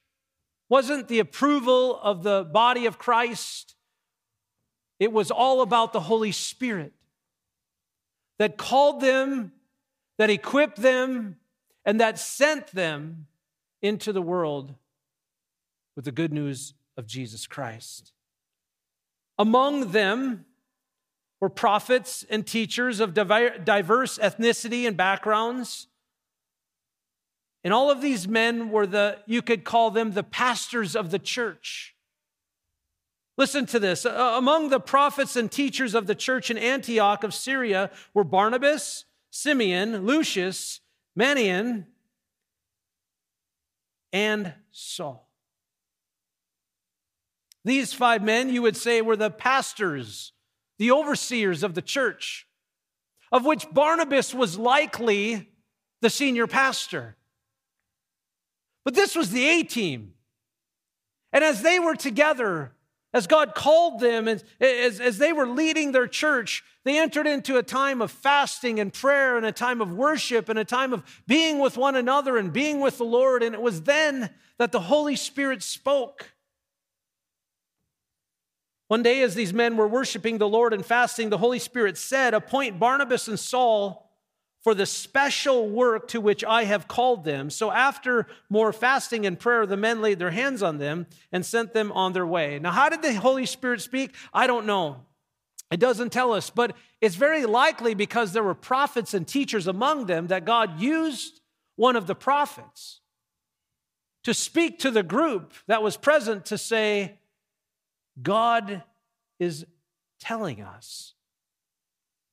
wasn't 0.69 1.09
the 1.09 1.19
approval 1.19 2.01
of 2.01 2.23
the 2.23 2.45
body 2.45 2.87
of 2.87 3.01
Christ 3.01 3.75
it 5.01 5.13
was 5.13 5.33
all 5.33 5.63
about 5.63 5.93
the 5.93 5.99
Holy 5.99 6.31
Spirit 6.31 6.93
that 8.39 8.57
called 8.57 9.01
them, 9.01 9.51
that 10.19 10.31
equipped 10.31 10.81
them, 10.81 11.39
and 11.85 12.01
that 12.01 12.21
sent 12.21 12.69
them 12.69 13.27
into 13.83 14.13
the 14.13 14.23
world 14.23 14.77
with 15.97 16.05
the 16.05 16.13
good 16.13 16.33
news 16.33 16.75
of 16.97 17.09
Jesus 17.09 17.49
Christ. 17.49 18.13
Among 19.37 19.91
them 19.91 20.45
were 21.43 21.49
prophets 21.49 22.25
and 22.31 22.47
teachers 22.47 23.01
of 23.01 23.15
diverse 23.15 24.17
ethnicity 24.19 24.87
and 24.87 24.97
backgrounds. 24.97 25.89
And 27.65 27.75
all 27.75 27.91
of 27.91 28.01
these 28.01 28.29
men 28.29 28.71
were 28.71 28.87
the, 28.87 29.19
you 29.27 29.43
could 29.43 29.65
call 29.65 29.91
them 29.91 30.13
the 30.13 30.23
pastors 30.23 30.95
of 30.95 31.11
the 31.11 31.19
church. 31.19 31.97
Listen 33.37 33.67
to 33.67 33.81
this. 33.81 34.05
Among 34.05 34.69
the 34.69 34.79
prophets 34.79 35.35
and 35.35 35.51
teachers 35.51 35.97
of 35.97 36.07
the 36.07 36.15
church 36.15 36.49
in 36.49 36.57
Antioch 36.57 37.25
of 37.25 37.35
Syria 37.35 37.91
were 38.15 38.23
Barnabas, 38.23 39.05
Simeon, 39.31 40.07
Lucius, 40.07 40.79
Manaen, 41.19 41.87
and 44.13 44.55
Saul. 44.71 45.29
These 47.65 47.93
five 47.93 48.23
men, 48.23 48.49
you 48.49 48.63
would 48.63 48.77
say, 48.77 49.03
were 49.03 49.17
the 49.17 49.31
pastors, 49.31 50.35
the 50.83 50.91
overseers 50.91 51.63
of 51.63 51.77
the 51.77 51.81
church, 51.81 52.45
of 53.31 53.45
which 53.45 53.71
Barnabas 53.73 54.35
was 54.35 54.59
likely 54.59 55.49
the 56.01 56.11
senior 56.11 56.49
pastor. 56.49 57.17
But 58.85 58.97
this 58.97 59.15
was 59.15 59.31
the 59.31 59.49
A 59.49 59.63
team. 59.63 60.15
And 61.33 61.45
as 61.45 61.63
they 61.63 61.79
were 61.79 61.95
together, 61.95 62.73
as 63.15 63.29
God 63.29 63.55
called 63.55 64.01
them, 64.01 64.27
and 64.27 64.43
as, 64.61 64.99
as 64.99 65.19
they 65.19 65.33
were 65.33 65.47
leading 65.47 65.93
their 65.93 66.09
church, 66.09 66.65
they 66.85 66.99
entered 66.99 67.29
into 67.29 67.59
a 67.59 67.63
time 67.63 68.03
of 68.03 68.11
fasting 68.11 68.81
and 68.81 68.93
prayer 68.93 69.37
and 69.37 69.47
a 69.47 69.53
time 69.53 69.81
of 69.81 69.93
worship 69.93 70.49
and 70.49 70.59
a 70.59 70.65
time 70.65 70.93
of 70.93 71.05
being 71.29 71.61
with 71.61 71.77
one 71.77 71.95
another 71.95 72.37
and 72.37 72.53
being 72.53 72.81
with 72.81 72.99
the 72.99 73.05
Lord. 73.05 73.45
And 73.45 73.55
it 73.55 73.63
was 73.63 73.83
then 73.83 74.31
that 74.59 74.73
the 74.73 74.81
Holy 74.81 75.15
Spirit 75.15 75.63
spoke. 75.63 76.33
One 78.89 79.03
day, 79.03 79.23
as 79.23 79.35
these 79.35 79.55
men 79.55 79.77
were 79.77 79.89
worshiping 79.89 80.39
the 80.39 80.49
Lord 80.49 80.75
and 80.75 80.85
fasting, 80.85 81.31
the 81.31 81.39
Holy 81.39 81.59
Spirit 81.59 81.97
said, 81.97 82.35
Appoint 82.35 82.79
Barnabas 82.79 83.29
and 83.29 83.39
Saul 83.39 84.11
for 84.63 84.75
the 84.75 84.87
special 84.87 85.69
work 85.69 86.09
to 86.09 86.21
which 86.21 86.45
I 86.45 86.65
have 86.65 86.87
called 86.87 87.25
them. 87.25 87.51
So 87.51 87.73
after 87.73 88.29
more 88.49 88.73
fasting 88.73 89.27
and 89.27 89.39
prayer, 89.39 89.67
the 89.67 89.77
men 89.77 90.01
laid 90.01 90.19
their 90.19 90.31
hands 90.31 90.63
on 90.63 90.79
them 90.79 91.07
and 91.33 91.45
sent 91.45 91.73
them 91.73 91.91
on 91.93 92.13
their 92.13 92.27
way. 92.27 92.59
Now, 92.61 92.71
how 92.71 92.89
did 92.89 93.03
the 93.03 93.15
Holy 93.15 93.47
Spirit 93.47 93.81
speak? 93.81 94.15
I 94.33 94.47
don't 94.47 94.67
know. 94.67 95.05
It 95.73 95.81
doesn't 95.81 96.11
tell 96.11 96.33
us, 96.33 96.51
but 96.51 96.77
it's 97.01 97.17
very 97.17 97.45
likely 97.45 97.95
because 97.95 98.33
there 98.33 98.43
were 98.43 98.55
prophets 98.55 99.15
and 99.15 99.27
teachers 99.27 99.67
among 99.67 100.07
them 100.07 100.29
that 100.29 100.45
God 100.45 100.81
used 100.81 101.41
one 101.77 101.97
of 101.97 102.07
the 102.07 102.15
prophets 102.15 103.01
to 104.23 104.35
speak 104.35 104.79
to 104.81 104.91
the 104.91 105.03
group 105.03 105.55
that 105.67 105.83
was 105.83 105.97
present 105.97 106.45
to 106.47 106.59
say, 106.59 107.19
God 108.21 108.83
is 109.39 109.65
telling 110.21 110.61
us 110.61 111.15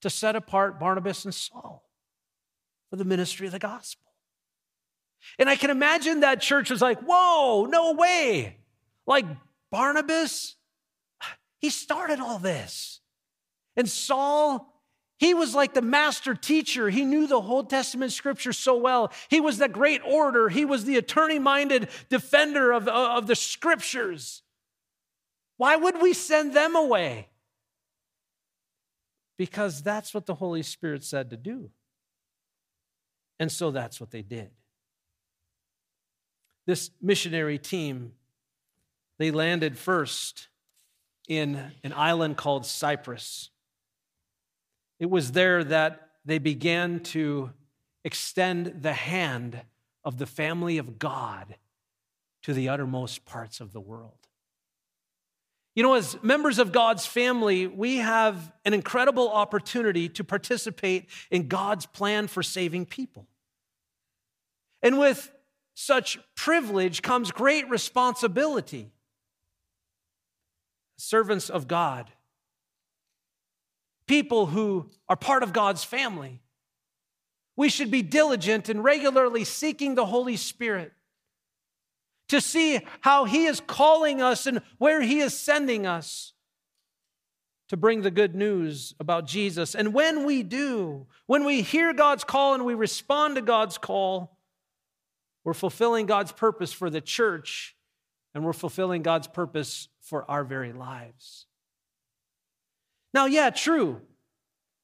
to 0.01 0.09
set 0.09 0.35
apart 0.35 0.79
Barnabas 0.79 1.25
and 1.25 1.33
Saul 1.33 1.83
for 2.89 2.95
the 2.95 3.05
ministry 3.05 3.45
of 3.47 3.53
the 3.53 3.59
gospel. 3.59 4.05
And 5.37 5.49
I 5.49 5.55
can 5.55 5.69
imagine 5.69 6.21
that 6.21 6.41
church 6.41 6.69
was 6.69 6.81
like, 6.81 6.99
whoa, 7.01 7.65
no 7.65 7.93
way. 7.93 8.57
Like 9.05 9.25
Barnabas, 9.71 10.55
he 11.59 11.69
started 11.69 12.19
all 12.19 12.39
this. 12.39 13.01
And 13.75 13.89
Saul, 13.89 14.81
he 15.17 15.33
was 15.33 15.53
like 15.53 15.73
the 15.73 15.81
master 15.81 16.33
teacher. 16.33 16.89
He 16.89 17.03
knew 17.03 17.27
the 17.27 17.35
Old 17.35 17.69
Testament 17.69 18.11
scripture 18.13 18.53
so 18.53 18.77
well. 18.77 19.11
He 19.29 19.41
was 19.41 19.57
the 19.57 19.67
great 19.67 20.01
orator. 20.05 20.49
He 20.49 20.65
was 20.65 20.85
the 20.85 20.97
attorney 20.97 21.39
minded 21.39 21.89
defender 22.09 22.71
of, 22.71 22.87
of 22.87 23.27
the 23.27 23.35
scriptures. 23.35 24.41
Why 25.59 25.75
would 25.75 26.01
we 26.01 26.13
send 26.13 26.53
them 26.53 26.73
away? 26.73 27.27
Because 29.37 29.83
that's 29.83 30.13
what 30.13 30.25
the 30.25 30.35
Holy 30.35 30.63
Spirit 30.63 31.03
said 31.03 31.31
to 31.31 31.35
do. 31.35 31.69
And 33.41 33.51
so 33.51 33.69
that's 33.69 33.99
what 33.99 34.09
they 34.09 34.21
did. 34.21 34.51
This 36.65 36.91
missionary 37.01 37.57
team, 37.57 38.13
they 39.17 39.31
landed 39.31 39.77
first 39.77 40.47
in 41.27 41.73
an 41.83 41.91
island 41.91 42.37
called 42.37 42.65
Cyprus. 42.65 43.49
It 44.97 45.09
was 45.09 45.33
there 45.33 45.65
that 45.65 46.11
they 46.23 46.37
began 46.37 47.01
to 47.01 47.51
extend 48.05 48.81
the 48.81 48.93
hand 48.93 49.59
of 50.05 50.19
the 50.19 50.25
family 50.25 50.77
of 50.77 50.99
God 50.99 51.55
to 52.43 52.53
the 52.53 52.69
uttermost 52.69 53.25
parts 53.25 53.59
of 53.59 53.73
the 53.73 53.81
world. 53.81 54.28
You 55.79 55.83
know, 55.83 55.93
as 55.93 56.21
members 56.21 56.59
of 56.59 56.73
God's 56.73 57.05
family, 57.05 57.65
we 57.65 57.99
have 57.99 58.51
an 58.65 58.73
incredible 58.73 59.31
opportunity 59.31 60.09
to 60.09 60.25
participate 60.25 61.07
in 61.31 61.47
God's 61.47 61.85
plan 61.85 62.27
for 62.27 62.43
saving 62.43 62.85
people. 62.85 63.29
And 64.81 64.99
with 64.99 65.31
such 65.75 66.19
privilege 66.35 67.01
comes 67.01 67.31
great 67.31 67.69
responsibility. 67.69 68.91
Servants 70.97 71.49
of 71.49 71.69
God, 71.69 72.11
people 74.05 74.47
who 74.47 74.89
are 75.07 75.15
part 75.15 75.43
of 75.43 75.53
God's 75.53 75.85
family, 75.85 76.41
we 77.55 77.69
should 77.69 77.89
be 77.89 78.01
diligent 78.01 78.67
in 78.67 78.83
regularly 78.83 79.45
seeking 79.45 79.95
the 79.95 80.07
Holy 80.07 80.35
Spirit 80.35 80.91
to 82.29 82.41
see 82.41 82.79
how 83.01 83.25
He 83.25 83.45
is 83.45 83.59
calling 83.59 84.21
us 84.21 84.45
and 84.47 84.61
where 84.77 85.01
He 85.01 85.19
is 85.19 85.37
sending 85.37 85.85
us 85.85 86.33
to 87.69 87.77
bring 87.77 88.01
the 88.01 88.11
good 88.11 88.35
news 88.35 88.95
about 88.99 89.27
Jesus. 89.27 89.75
And 89.75 89.93
when 89.93 90.25
we 90.25 90.41
do, 90.41 91.05
when 91.27 91.45
we 91.45 91.61
hear 91.61 91.93
God's 91.93 92.23
call 92.23 92.55
and 92.55 92.65
we 92.65 92.73
respond 92.73 93.35
to 93.35 93.41
God's 93.41 93.77
call, 93.77 94.37
we're 95.43 95.53
fulfilling 95.53 96.07
God's 96.07 96.31
purpose 96.31 96.73
for 96.73 96.89
the 96.89 97.01
church 97.01 97.75
and 98.33 98.43
we're 98.43 98.53
fulfilling 98.53 99.03
God's 99.03 99.27
purpose 99.27 99.87
for 100.01 100.29
our 100.29 100.43
very 100.43 100.73
lives. 100.73 101.45
Now, 103.13 103.25
yeah, 103.25 103.49
true. 103.49 104.01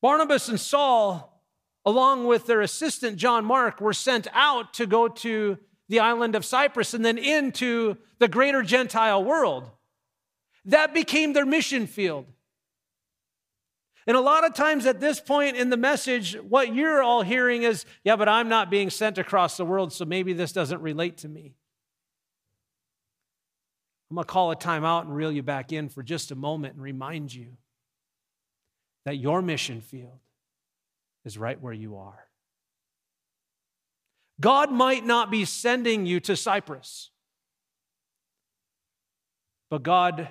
Barnabas 0.02 0.50
and 0.50 0.60
Saul, 0.60 1.42
along 1.86 2.26
with 2.26 2.46
their 2.46 2.62
assistant 2.62 3.18
John 3.18 3.46
Mark, 3.46 3.82
were 3.82 3.94
sent 3.94 4.28
out 4.34 4.74
to 4.76 4.86
go 4.86 5.08
to 5.08 5.58
the 5.90 6.00
island 6.00 6.36
of 6.36 6.46
Cyprus 6.46 6.94
and 6.94 7.06
then 7.06 7.18
into 7.18 7.98
the 8.20 8.28
greater 8.28 8.64
Gentile 8.64 9.24
world. 9.24 9.70
That 10.66 10.94
became 10.94 11.34
their 11.34 11.46
mission 11.46 11.88
field. 11.88 12.26
And 14.08 14.16
a 14.16 14.22
lot 14.22 14.46
of 14.46 14.54
times 14.54 14.86
at 14.86 15.00
this 15.00 15.20
point 15.20 15.58
in 15.58 15.70
the 15.70 15.78
message, 15.78 16.36
what 16.36 16.74
you're 16.74 17.02
all 17.02 17.24
hearing 17.24 17.64
is, 17.64 17.86
yeah, 18.04 18.16
but 18.16 18.30
I'm 18.30 18.50
not 18.50 18.70
being 18.70 18.90
sent 18.90 19.18
across 19.18 19.58
the 19.58 19.66
world, 19.66 19.94
so 19.94 20.06
maybe 20.06 20.34
this 20.34 20.52
doesn't 20.52 20.82
relate 20.82 21.18
to 21.18 21.28
me. 21.28 21.56
I'm 24.10 24.16
going 24.16 24.26
to 24.26 24.32
call 24.32 24.52
a 24.52 24.56
time 24.56 24.86
out 24.86 25.06
and 25.06 25.16
reel 25.16 25.32
you 25.32 25.42
back 25.42 25.74
in 25.74 25.90
for 25.90 26.04
just 26.04 26.30
a 26.30 26.36
moment 26.36 26.76
and 26.76 26.84
remind 26.84 27.34
you 27.34 27.58
that 29.06 29.18
your 29.18 29.42
mission 29.42 29.82
field 29.82 30.20
is 31.26 31.38
right 31.38 31.60
where 31.60 31.74
you 31.74 31.98
are. 31.98 32.25
God 34.40 34.72
might 34.72 35.06
not 35.06 35.32
be 35.32 35.46
sending 35.46 36.06
you 36.06 36.20
to 36.22 36.36
Cyprus, 36.36 37.12
but 39.70 39.84
God 39.84 40.30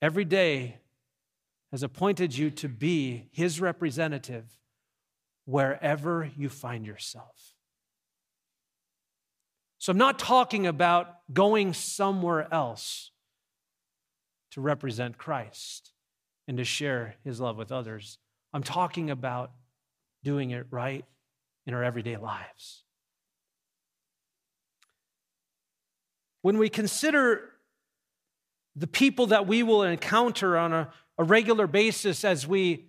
every 0.00 0.24
day 0.24 0.78
has 1.70 1.82
appointed 1.82 2.36
you 2.36 2.50
to 2.50 2.68
be 2.68 3.28
his 3.32 3.60
representative 3.60 4.44
wherever 5.44 6.30
you 6.36 6.48
find 6.48 6.86
yourself. 6.86 7.54
So 9.78 9.92
I'm 9.92 9.98
not 9.98 10.18
talking 10.18 10.66
about 10.66 11.16
going 11.32 11.72
somewhere 11.72 12.52
else 12.52 13.12
to 14.52 14.60
represent 14.60 15.16
Christ 15.16 15.92
and 16.48 16.56
to 16.58 16.64
share 16.64 17.16
his 17.24 17.40
love 17.40 17.56
with 17.56 17.72
others. 17.72 18.18
I'm 18.52 18.62
talking 18.62 19.10
about 19.10 19.52
doing 20.22 20.50
it 20.50 20.66
right 20.70 21.04
in 21.70 21.74
our 21.74 21.84
everyday 21.84 22.16
lives. 22.16 22.82
When 26.42 26.58
we 26.58 26.68
consider 26.68 27.42
the 28.74 28.88
people 28.88 29.28
that 29.28 29.46
we 29.46 29.62
will 29.62 29.84
encounter 29.84 30.58
on 30.58 30.72
a, 30.72 30.92
a 31.16 31.22
regular 31.22 31.68
basis 31.68 32.24
as 32.24 32.44
we 32.44 32.86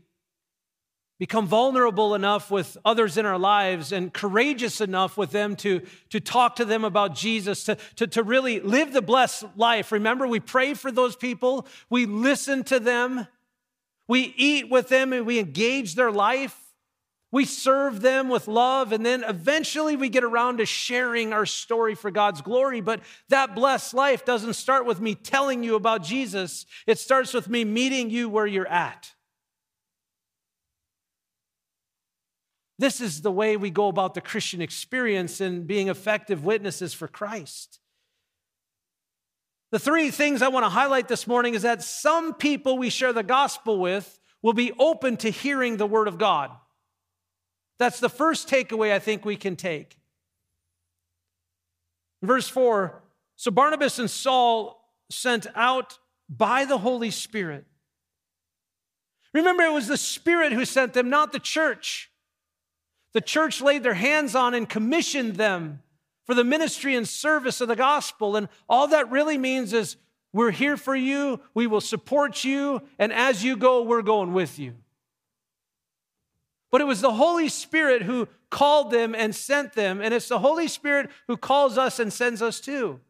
become 1.19 1.45
vulnerable 1.45 2.15
enough 2.15 2.49
with 2.49 2.75
others 2.83 3.17
in 3.17 3.25
our 3.27 3.37
lives 3.37 3.91
and 3.91 4.11
courageous 4.11 4.81
enough 4.81 5.15
with 5.15 5.29
them 5.29 5.55
to, 5.57 5.81
to 6.09 6.19
talk 6.19 6.55
to 6.55 6.65
them 6.65 6.83
about 6.83 7.13
Jesus, 7.13 7.63
to, 7.65 7.77
to, 7.97 8.07
to 8.07 8.23
really 8.23 8.61
live 8.61 8.93
the 8.93 9.01
blessed 9.03 9.45
life. 9.55 9.91
Remember, 9.91 10.25
we 10.25 10.39
pray 10.39 10.73
for 10.73 10.91
those 10.91 11.15
people, 11.15 11.67
we 11.87 12.07
listen 12.07 12.63
to 12.63 12.79
them, 12.79 13.27
we 14.07 14.33
eat 14.37 14.71
with 14.71 14.89
them, 14.89 15.13
and 15.13 15.27
we 15.27 15.37
engage 15.37 15.93
their 15.93 16.11
life. 16.11 16.70
We 17.31 17.45
serve 17.45 18.01
them 18.01 18.27
with 18.27 18.49
love, 18.49 18.91
and 18.91 19.05
then 19.05 19.23
eventually 19.23 19.95
we 19.95 20.09
get 20.09 20.25
around 20.25 20.57
to 20.57 20.65
sharing 20.65 21.31
our 21.31 21.45
story 21.45 21.95
for 21.95 22.11
God's 22.11 22.41
glory. 22.41 22.81
But 22.81 22.99
that 23.29 23.55
blessed 23.55 23.93
life 23.93 24.25
doesn't 24.25 24.53
start 24.53 24.85
with 24.85 24.99
me 24.99 25.15
telling 25.15 25.63
you 25.63 25.75
about 25.75 26.03
Jesus, 26.03 26.65
it 26.85 26.99
starts 26.99 27.33
with 27.33 27.47
me 27.47 27.63
meeting 27.63 28.09
you 28.09 28.27
where 28.27 28.45
you're 28.45 28.67
at. 28.67 29.13
This 32.77 32.99
is 32.99 33.21
the 33.21 33.31
way 33.31 33.57
we 33.57 33.69
go 33.69 33.87
about 33.87 34.15
the 34.15 34.21
Christian 34.21 34.59
experience 34.59 35.39
and 35.39 35.67
being 35.67 35.87
effective 35.87 36.43
witnesses 36.43 36.93
for 36.93 37.07
Christ. 37.07 37.79
The 39.71 39.79
three 39.79 40.11
things 40.11 40.41
I 40.41 40.49
want 40.49 40.65
to 40.65 40.69
highlight 40.69 41.07
this 41.07 41.27
morning 41.27 41.53
is 41.53 41.61
that 41.61 41.81
some 41.81 42.33
people 42.33 42.77
we 42.77 42.89
share 42.89 43.13
the 43.13 43.23
gospel 43.23 43.79
with 43.79 44.19
will 44.41 44.53
be 44.53 44.73
open 44.77 45.15
to 45.17 45.29
hearing 45.29 45.77
the 45.77 45.85
word 45.85 46.09
of 46.09 46.17
God. 46.17 46.51
That's 47.81 47.99
the 47.99 48.09
first 48.09 48.47
takeaway 48.47 48.91
I 48.91 48.99
think 48.99 49.25
we 49.25 49.35
can 49.35 49.55
take. 49.55 49.97
Verse 52.21 52.47
4 52.47 53.01
So 53.37 53.49
Barnabas 53.49 53.97
and 53.97 54.07
Saul 54.07 54.87
sent 55.09 55.47
out 55.55 55.97
by 56.29 56.65
the 56.65 56.77
Holy 56.77 57.09
Spirit. 57.09 57.65
Remember, 59.33 59.63
it 59.63 59.73
was 59.73 59.87
the 59.87 59.97
Spirit 59.97 60.53
who 60.53 60.63
sent 60.63 60.93
them, 60.93 61.09
not 61.09 61.31
the 61.31 61.39
church. 61.39 62.11
The 63.13 63.21
church 63.21 63.61
laid 63.61 63.81
their 63.81 63.95
hands 63.95 64.35
on 64.35 64.53
and 64.53 64.69
commissioned 64.69 65.37
them 65.37 65.81
for 66.27 66.35
the 66.35 66.43
ministry 66.43 66.95
and 66.95 67.09
service 67.09 67.61
of 67.61 67.67
the 67.67 67.75
gospel. 67.75 68.35
And 68.35 68.47
all 68.69 68.89
that 68.89 69.09
really 69.09 69.39
means 69.39 69.73
is 69.73 69.95
we're 70.31 70.51
here 70.51 70.77
for 70.77 70.95
you, 70.95 71.39
we 71.55 71.65
will 71.65 71.81
support 71.81 72.43
you, 72.43 72.83
and 72.99 73.11
as 73.11 73.43
you 73.43 73.57
go, 73.57 73.81
we're 73.81 74.03
going 74.03 74.33
with 74.33 74.59
you. 74.59 74.75
But 76.71 76.81
it 76.81 76.87
was 76.87 77.01
the 77.01 77.13
Holy 77.13 77.49
Spirit 77.49 78.03
who 78.03 78.27
called 78.49 78.91
them 78.91 79.13
and 79.13 79.35
sent 79.35 79.73
them, 79.73 80.01
and 80.01 80.13
it's 80.13 80.29
the 80.29 80.39
Holy 80.39 80.67
Spirit 80.67 81.09
who 81.27 81.37
calls 81.37 81.77
us 81.77 81.99
and 81.99 82.11
sends 82.11 82.41
us 82.41 82.59
too. 82.59 83.01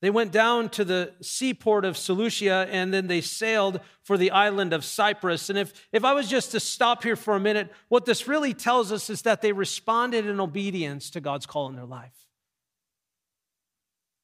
They 0.00 0.10
went 0.10 0.30
down 0.30 0.68
to 0.70 0.84
the 0.84 1.14
seaport 1.20 1.84
of 1.84 1.96
Seleucia 1.96 2.68
and 2.70 2.94
then 2.94 3.08
they 3.08 3.20
sailed 3.20 3.80
for 4.04 4.16
the 4.16 4.30
island 4.30 4.72
of 4.72 4.84
Cyprus. 4.84 5.50
And 5.50 5.58
if, 5.58 5.88
if 5.92 6.04
I 6.04 6.12
was 6.12 6.28
just 6.28 6.52
to 6.52 6.60
stop 6.60 7.02
here 7.02 7.16
for 7.16 7.34
a 7.34 7.40
minute, 7.40 7.72
what 7.88 8.04
this 8.04 8.28
really 8.28 8.54
tells 8.54 8.92
us 8.92 9.10
is 9.10 9.22
that 9.22 9.42
they 9.42 9.50
responded 9.50 10.24
in 10.24 10.38
obedience 10.38 11.10
to 11.10 11.20
God's 11.20 11.46
call 11.46 11.68
in 11.68 11.74
their 11.74 11.84
life. 11.84 12.14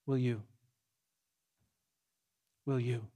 Will 0.06 0.18
you? 0.18 0.42
Will 2.66 2.78
you? 2.78 3.08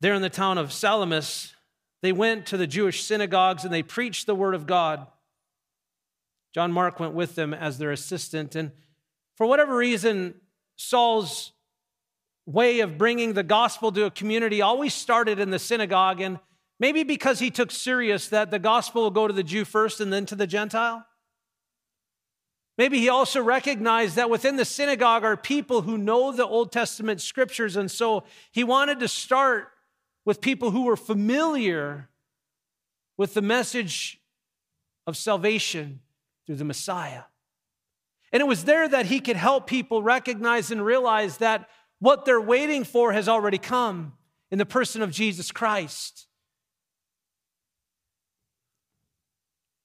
There 0.00 0.14
in 0.14 0.22
the 0.22 0.30
town 0.30 0.58
of 0.58 0.72
Salamis, 0.72 1.54
they 2.02 2.12
went 2.12 2.46
to 2.46 2.56
the 2.56 2.66
Jewish 2.66 3.02
synagogues 3.02 3.64
and 3.64 3.74
they 3.74 3.82
preached 3.82 4.26
the 4.26 4.34
word 4.34 4.54
of 4.54 4.66
God. 4.66 5.06
John 6.54 6.72
Mark 6.72 7.00
went 7.00 7.14
with 7.14 7.34
them 7.34 7.52
as 7.52 7.78
their 7.78 7.90
assistant. 7.90 8.54
And 8.54 8.72
for 9.36 9.46
whatever 9.46 9.76
reason, 9.76 10.34
Saul's 10.76 11.52
way 12.46 12.80
of 12.80 12.96
bringing 12.96 13.34
the 13.34 13.42
gospel 13.42 13.92
to 13.92 14.06
a 14.06 14.10
community 14.10 14.62
always 14.62 14.94
started 14.94 15.38
in 15.38 15.50
the 15.50 15.58
synagogue, 15.58 16.20
and 16.20 16.38
maybe 16.80 17.02
because 17.02 17.40
he 17.40 17.50
took 17.50 17.70
serious 17.70 18.28
that 18.28 18.50
the 18.50 18.58
gospel 18.58 19.02
will 19.02 19.10
go 19.10 19.26
to 19.26 19.34
the 19.34 19.42
Jew 19.42 19.64
first 19.64 20.00
and 20.00 20.12
then 20.12 20.24
to 20.26 20.34
the 20.34 20.46
Gentile. 20.46 21.04
Maybe 22.78 23.00
he 23.00 23.08
also 23.08 23.42
recognized 23.42 24.16
that 24.16 24.30
within 24.30 24.56
the 24.56 24.64
synagogue 24.64 25.24
are 25.24 25.36
people 25.36 25.82
who 25.82 25.98
know 25.98 26.32
the 26.32 26.46
Old 26.46 26.72
Testament 26.72 27.20
scriptures, 27.20 27.76
and 27.76 27.90
so 27.90 28.24
he 28.52 28.64
wanted 28.64 29.00
to 29.00 29.08
start 29.08 29.68
with 30.28 30.42
people 30.42 30.72
who 30.72 30.82
were 30.82 30.94
familiar 30.94 32.06
with 33.16 33.32
the 33.32 33.40
message 33.40 34.20
of 35.06 35.16
salvation 35.16 36.00
through 36.44 36.56
the 36.56 36.66
Messiah. 36.66 37.22
And 38.30 38.42
it 38.42 38.46
was 38.46 38.64
there 38.64 38.86
that 38.86 39.06
he 39.06 39.20
could 39.20 39.36
help 39.36 39.66
people 39.66 40.02
recognize 40.02 40.70
and 40.70 40.84
realize 40.84 41.38
that 41.38 41.70
what 41.98 42.26
they're 42.26 42.42
waiting 42.42 42.84
for 42.84 43.14
has 43.14 43.26
already 43.26 43.56
come 43.56 44.18
in 44.50 44.58
the 44.58 44.66
person 44.66 45.00
of 45.00 45.10
Jesus 45.12 45.50
Christ. 45.50 46.26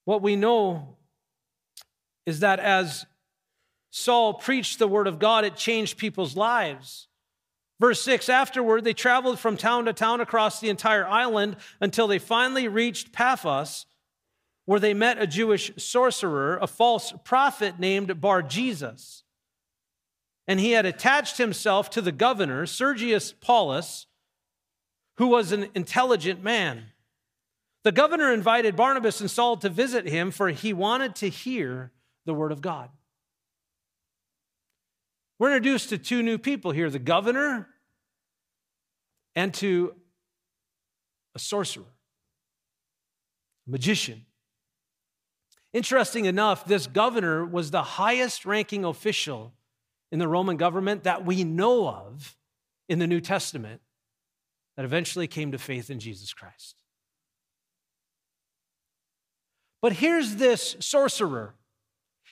What 0.04 0.22
we 0.22 0.36
know 0.36 0.98
is 2.26 2.42
that 2.42 2.60
as 2.60 3.06
Saul 3.92 4.34
preached 4.34 4.78
the 4.78 4.90
word 4.90 5.08
of 5.08 5.20
God, 5.20 5.46
it 5.46 5.56
changed 5.56 5.98
people's 5.98 6.36
lives. 6.36 7.08
Verse 7.84 8.02
6 8.04 8.30
Afterward, 8.30 8.86
they 8.86 8.94
traveled 8.94 9.40
from 9.40 9.58
town 9.58 9.84
to 9.84 9.92
town 9.92 10.22
across 10.22 10.62
the 10.62 10.70
entire 10.70 11.06
island 11.06 11.58
until 11.82 12.08
they 12.08 12.18
finally 12.18 12.70
reached 12.70 13.12
Paphos, 13.12 13.88
where 14.64 14.80
they 14.80 14.94
met 14.94 15.22
a 15.22 15.28
Jewish 15.28 15.70
sorcerer, 15.76 16.58
a 16.62 16.66
false 16.66 17.14
prophet 17.26 17.82
named 17.82 18.22
Bar 18.22 18.42
Jesus. 18.42 19.24
And 20.48 20.62
he 20.62 20.72
had 20.72 20.86
attached 20.86 21.38
himself 21.38 21.90
to 21.90 22.02
the 22.02 22.14
governor, 22.14 22.66
Sergius 22.66 23.34
Paulus, 23.34 24.08
who 25.18 25.28
was 25.28 25.52
an 25.52 25.68
intelligent 25.76 26.42
man. 26.42 26.84
The 27.84 27.92
governor 27.92 28.32
invited 28.32 28.78
Barnabas 28.78 29.20
and 29.20 29.30
Saul 29.30 29.58
to 29.58 29.68
visit 29.68 30.08
him, 30.08 30.32
for 30.32 30.48
he 30.48 30.72
wanted 30.72 31.16
to 31.16 31.28
hear 31.28 31.92
the 32.26 32.34
word 32.34 32.54
of 32.54 32.62
God. 32.62 32.92
We're 35.38 35.50
introduced 35.50 35.90
to 35.90 35.98
two 35.98 36.24
new 36.24 36.38
people 36.38 36.72
here 36.72 36.90
the 36.90 36.98
governor 36.98 37.68
and 39.36 39.54
to 39.56 39.96
a 41.36 41.40
sorcerer, 41.40 41.86
a 43.68 43.72
magician. 43.72 44.26
Interesting 45.74 46.26
enough, 46.26 46.66
this 46.66 46.86
governor 46.86 47.44
was 47.44 47.72
the 47.72 47.82
highest 47.82 48.46
ranking 48.46 48.86
official 48.86 49.54
in 50.12 50.20
the 50.20 50.28
Roman 50.28 50.58
government 50.58 51.04
that 51.04 51.26
we 51.26 51.44
know 51.44 51.88
of 51.88 52.38
in 52.88 53.00
the 53.00 53.08
New 53.08 53.20
Testament 53.20 53.82
that 54.78 54.86
eventually 54.86 55.28
came 55.28 55.52
to 55.52 55.58
faith 55.58 55.90
in 55.90 56.00
Jesus 56.00 56.34
Christ. 56.34 56.76
But 59.82 59.94
here's 59.94 60.36
this 60.36 60.76
sorcerer. 60.80 61.56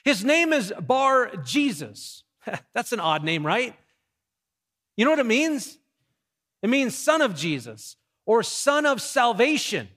His 0.04 0.24
name 0.24 0.52
is 0.52 0.72
Bar 0.80 1.32
Jesus. 1.44 2.24
That's 2.74 2.92
an 2.92 3.00
odd 3.00 3.24
name, 3.24 3.44
right? 3.44 3.74
You 4.96 5.04
know 5.04 5.10
what 5.10 5.20
it 5.20 5.26
means? 5.26 5.78
It 6.62 6.70
means 6.70 6.96
son 6.96 7.20
of 7.22 7.34
Jesus 7.34 7.96
or 8.24 8.42
son 8.42 8.86
of 8.86 9.02
salvation. 9.02 9.88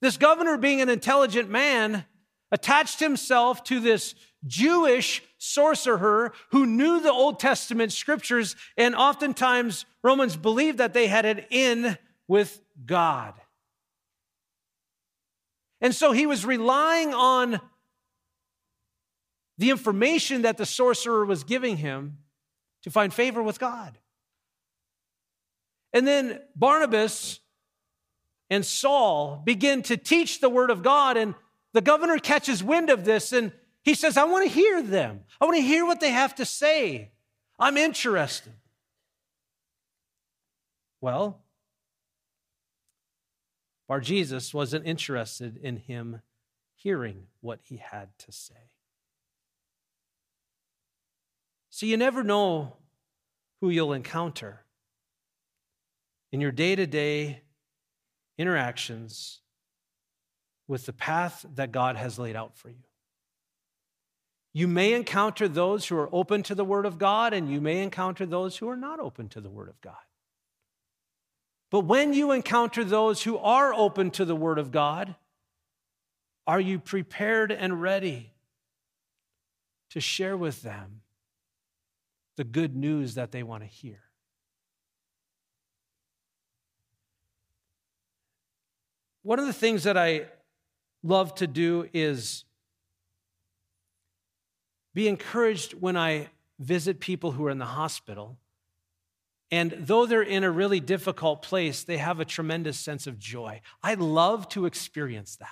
This 0.00 0.16
governor, 0.16 0.56
being 0.56 0.80
an 0.80 0.88
intelligent 0.88 1.50
man, 1.50 2.04
attached 2.50 3.00
himself 3.00 3.64
to 3.64 3.80
this 3.80 4.14
Jewish 4.46 5.22
sorcerer 5.38 6.32
who 6.50 6.64
knew 6.66 7.00
the 7.00 7.12
Old 7.12 7.40
Testament 7.40 7.92
scriptures, 7.92 8.56
and 8.76 8.94
oftentimes 8.94 9.84
Romans 10.02 10.36
believed 10.36 10.78
that 10.78 10.94
they 10.94 11.08
had 11.08 11.24
it 11.24 11.46
in 11.50 11.98
with 12.28 12.60
God. 12.86 13.34
And 15.80 15.94
so 15.94 16.12
he 16.12 16.26
was 16.26 16.46
relying 16.46 17.12
on 17.12 17.60
the 19.58 19.70
information 19.70 20.42
that 20.42 20.56
the 20.56 20.66
sorcerer 20.66 21.24
was 21.24 21.44
giving 21.44 21.76
him 21.76 22.18
to 22.82 22.90
find 22.90 23.12
favor 23.12 23.42
with 23.42 23.58
God. 23.58 23.98
And 25.92 26.06
then 26.06 26.40
Barnabas 26.54 27.40
and 28.50 28.64
Saul 28.64 29.42
begin 29.44 29.82
to 29.84 29.96
teach 29.96 30.40
the 30.40 30.48
word 30.48 30.70
of 30.70 30.82
God, 30.82 31.16
and 31.16 31.34
the 31.72 31.80
governor 31.80 32.18
catches 32.18 32.62
wind 32.62 32.90
of 32.90 33.04
this 33.04 33.32
and 33.32 33.52
he 33.88 33.94
says, 33.94 34.18
I 34.18 34.24
want 34.24 34.44
to 34.44 34.50
hear 34.50 34.82
them. 34.82 35.20
I 35.40 35.46
want 35.46 35.56
to 35.56 35.62
hear 35.62 35.86
what 35.86 36.00
they 36.00 36.10
have 36.10 36.34
to 36.34 36.44
say. 36.44 37.12
I'm 37.58 37.78
interested. 37.78 38.52
Well, 41.00 41.40
Bar 43.88 44.00
Jesus 44.00 44.52
wasn't 44.52 44.86
interested 44.86 45.56
in 45.56 45.78
him 45.78 46.20
hearing 46.74 47.28
what 47.40 47.60
he 47.62 47.78
had 47.78 48.10
to 48.18 48.32
say. 48.32 48.72
So 51.70 51.86
you 51.86 51.96
never 51.96 52.22
know 52.22 52.76
who 53.60 53.70
you'll 53.70 53.92
encounter 53.92 54.64
in 56.32 56.40
your 56.40 56.52
day 56.52 56.76
to 56.76 56.86
day 56.86 57.42
interactions 58.36 59.40
with 60.66 60.86
the 60.86 60.92
path 60.92 61.44
that 61.54 61.72
God 61.72 61.96
has 61.96 62.18
laid 62.18 62.36
out 62.36 62.56
for 62.56 62.68
you. 62.68 62.84
You 64.52 64.68
may 64.68 64.92
encounter 64.92 65.48
those 65.48 65.86
who 65.86 65.96
are 65.96 66.08
open 66.12 66.42
to 66.44 66.54
the 66.54 66.64
Word 66.64 66.86
of 66.86 66.98
God, 66.98 67.32
and 67.32 67.50
you 67.50 67.60
may 67.60 67.82
encounter 67.82 68.26
those 68.26 68.56
who 68.56 68.68
are 68.68 68.76
not 68.76 69.00
open 69.00 69.28
to 69.30 69.40
the 69.40 69.50
Word 69.50 69.68
of 69.68 69.80
God. 69.80 69.94
But 71.70 71.80
when 71.80 72.14
you 72.14 72.32
encounter 72.32 72.82
those 72.82 73.22
who 73.22 73.36
are 73.38 73.74
open 73.74 74.10
to 74.12 74.24
the 74.24 74.36
Word 74.36 74.58
of 74.58 74.70
God, 74.70 75.14
are 76.46 76.60
you 76.60 76.78
prepared 76.78 77.52
and 77.52 77.82
ready 77.82 78.32
to 79.90 80.00
share 80.00 80.36
with 80.36 80.62
them 80.62 81.02
the 82.38 82.44
good 82.44 82.74
news 82.74 83.16
that 83.16 83.30
they 83.30 83.42
want 83.42 83.62
to 83.62 83.68
hear? 83.68 84.00
One 89.22 89.38
of 89.38 89.44
the 89.44 89.52
things 89.52 89.82
that 89.82 89.98
I 89.98 90.28
love 91.02 91.34
to 91.34 91.46
do 91.46 91.86
is 91.92 92.46
be 94.94 95.06
encouraged 95.06 95.74
when 95.74 95.98
I 95.98 96.30
visit 96.58 96.98
people 96.98 97.32
who 97.32 97.44
are 97.44 97.50
in 97.50 97.58
the 97.58 97.66
hospital 97.66 98.38
and 99.50 99.74
though 99.78 100.04
they're 100.06 100.22
in 100.22 100.44
a 100.44 100.50
really 100.50 100.80
difficult 100.80 101.42
place, 101.42 101.82
they 101.82 101.96
have 101.96 102.20
a 102.20 102.24
tremendous 102.24 102.78
sense 102.78 103.06
of 103.06 103.18
joy. 103.18 103.60
I 103.82 103.94
love 103.94 104.48
to 104.50 104.66
experience 104.66 105.36
that. 105.36 105.48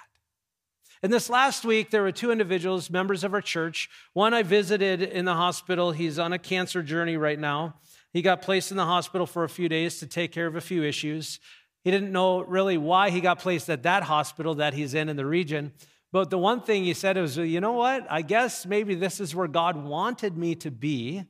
And 1.03 1.13
this 1.13 1.29
last 1.29 1.65
week, 1.65 1.91
there 1.91 2.03
were 2.03 2.13
two 2.13 2.31
individuals, 2.31 2.91
members 2.91 3.23
of 3.23 3.35
our 3.35 3.41
church. 3.41 3.89
One 4.13 4.33
I 4.35 4.43
visited 4.43 5.03
in 5.03 5.25
the 5.25 5.35
hospital. 5.35 5.93
He's 5.93 6.19
on 6.19 6.33
a 6.33 6.39
cancer 6.39 6.83
journey 6.83 7.17
right 7.17 7.39
now. 7.39 7.77
He 8.13 8.23
got 8.23 8.43
placed 8.43 8.71
in 8.71 8.77
the 8.77 8.87
hospital 8.87 9.27
for 9.27 9.45
a 9.45 9.49
few 9.49 9.69
days 9.69 9.99
to 9.99 10.07
take 10.07 10.33
care 10.33 10.47
of 10.47 10.57
a 10.57 10.61
few 10.61 10.83
issues. 10.83 11.39
He 11.85 11.91
didn't 11.91 12.13
know 12.13 12.41
really 12.41 12.79
why 12.79 13.11
he 13.11 13.21
got 13.21 13.39
placed 13.39 13.69
at 13.69 13.83
that 13.83 14.05
hospital 14.05 14.55
that 14.57 14.75
he's 14.75 14.95
in 14.95 15.09
in 15.09 15.17
the 15.17 15.27
region. 15.27 15.73
But 16.13 16.31
the 16.31 16.39
one 16.39 16.63
thing 16.63 16.85
he 16.85 16.95
said 16.95 17.17
was, 17.19 17.37
you 17.37 17.61
know 17.61 17.73
what? 17.73 18.07
I 18.11 18.23
guess 18.23 18.65
maybe 18.65 18.95
this 18.95 19.21
is 19.21 19.35
where 19.35 19.49
God 19.49 19.77
wanted 19.85 20.37
me 20.37 20.55
to 20.57 20.71
be 20.71 21.25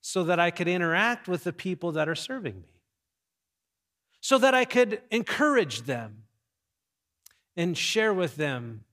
so 0.00 0.24
that 0.24 0.40
I 0.40 0.50
could 0.50 0.68
interact 0.68 1.28
with 1.28 1.44
the 1.44 1.52
people 1.52 1.92
that 1.92 2.08
are 2.08 2.14
serving 2.14 2.60
me, 2.60 2.80
so 4.20 4.38
that 4.38 4.54
I 4.54 4.64
could 4.64 5.02
encourage 5.10 5.82
them 5.82 6.24
and 7.58 7.76
share 7.76 8.14
with 8.14 8.36
them 8.36 8.84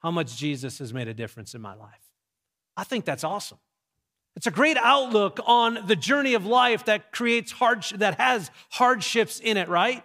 how 0.00 0.10
much 0.10 0.36
Jesus 0.36 0.80
has 0.80 0.92
made 0.92 1.06
a 1.06 1.14
difference 1.14 1.54
in 1.54 1.60
my 1.60 1.74
life. 1.74 2.02
I 2.76 2.82
think 2.82 3.04
that's 3.04 3.22
awesome. 3.22 3.58
It's 4.34 4.48
a 4.48 4.50
great 4.50 4.76
outlook 4.76 5.38
on 5.46 5.78
the 5.86 5.96
journey 5.96 6.34
of 6.34 6.44
life 6.44 6.86
that 6.86 7.12
creates 7.12 7.52
hardship, 7.52 8.00
that 8.00 8.18
has 8.18 8.50
hardships 8.70 9.38
in 9.38 9.56
it, 9.56 9.68
right? 9.68 10.02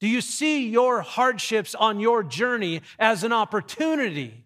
Do 0.00 0.08
you 0.08 0.20
see 0.20 0.68
your 0.68 1.00
hardships 1.00 1.74
on 1.74 1.98
your 1.98 2.22
journey 2.22 2.82
as 2.98 3.24
an 3.24 3.32
opportunity 3.32 4.44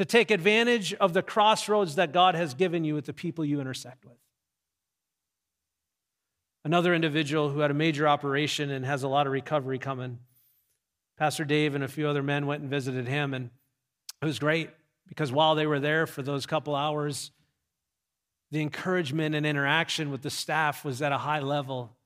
to 0.00 0.04
take 0.06 0.30
advantage 0.30 0.94
of 0.94 1.12
the 1.12 1.22
crossroads 1.22 1.96
that 1.96 2.10
God 2.10 2.34
has 2.34 2.54
given 2.54 2.84
you 2.84 2.94
with 2.94 3.04
the 3.04 3.12
people 3.12 3.44
you 3.44 3.60
intersect 3.60 4.04
with. 4.04 4.16
Another 6.64 6.94
individual 6.94 7.48
who 7.48 7.60
had 7.60 7.70
a 7.70 7.74
major 7.74 8.06
operation 8.06 8.70
and 8.70 8.84
has 8.84 9.02
a 9.02 9.08
lot 9.08 9.26
of 9.26 9.32
recovery 9.32 9.78
coming. 9.78 10.18
Pastor 11.16 11.44
Dave 11.44 11.74
and 11.74 11.84
a 11.84 11.88
few 11.88 12.06
other 12.08 12.22
men 12.22 12.46
went 12.46 12.62
and 12.62 12.70
visited 12.70 13.08
him, 13.08 13.34
and 13.34 13.50
it 14.20 14.24
was 14.24 14.38
great 14.38 14.70
because 15.08 15.32
while 15.32 15.54
they 15.54 15.66
were 15.66 15.80
there 15.80 16.06
for 16.06 16.22
those 16.22 16.46
couple 16.46 16.74
hours, 16.74 17.30
the 18.50 18.60
encouragement 18.60 19.34
and 19.34 19.46
interaction 19.46 20.10
with 20.10 20.22
the 20.22 20.30
staff 20.30 20.84
was 20.84 21.00
at 21.02 21.12
a 21.12 21.18
high 21.18 21.40
level. 21.40 21.96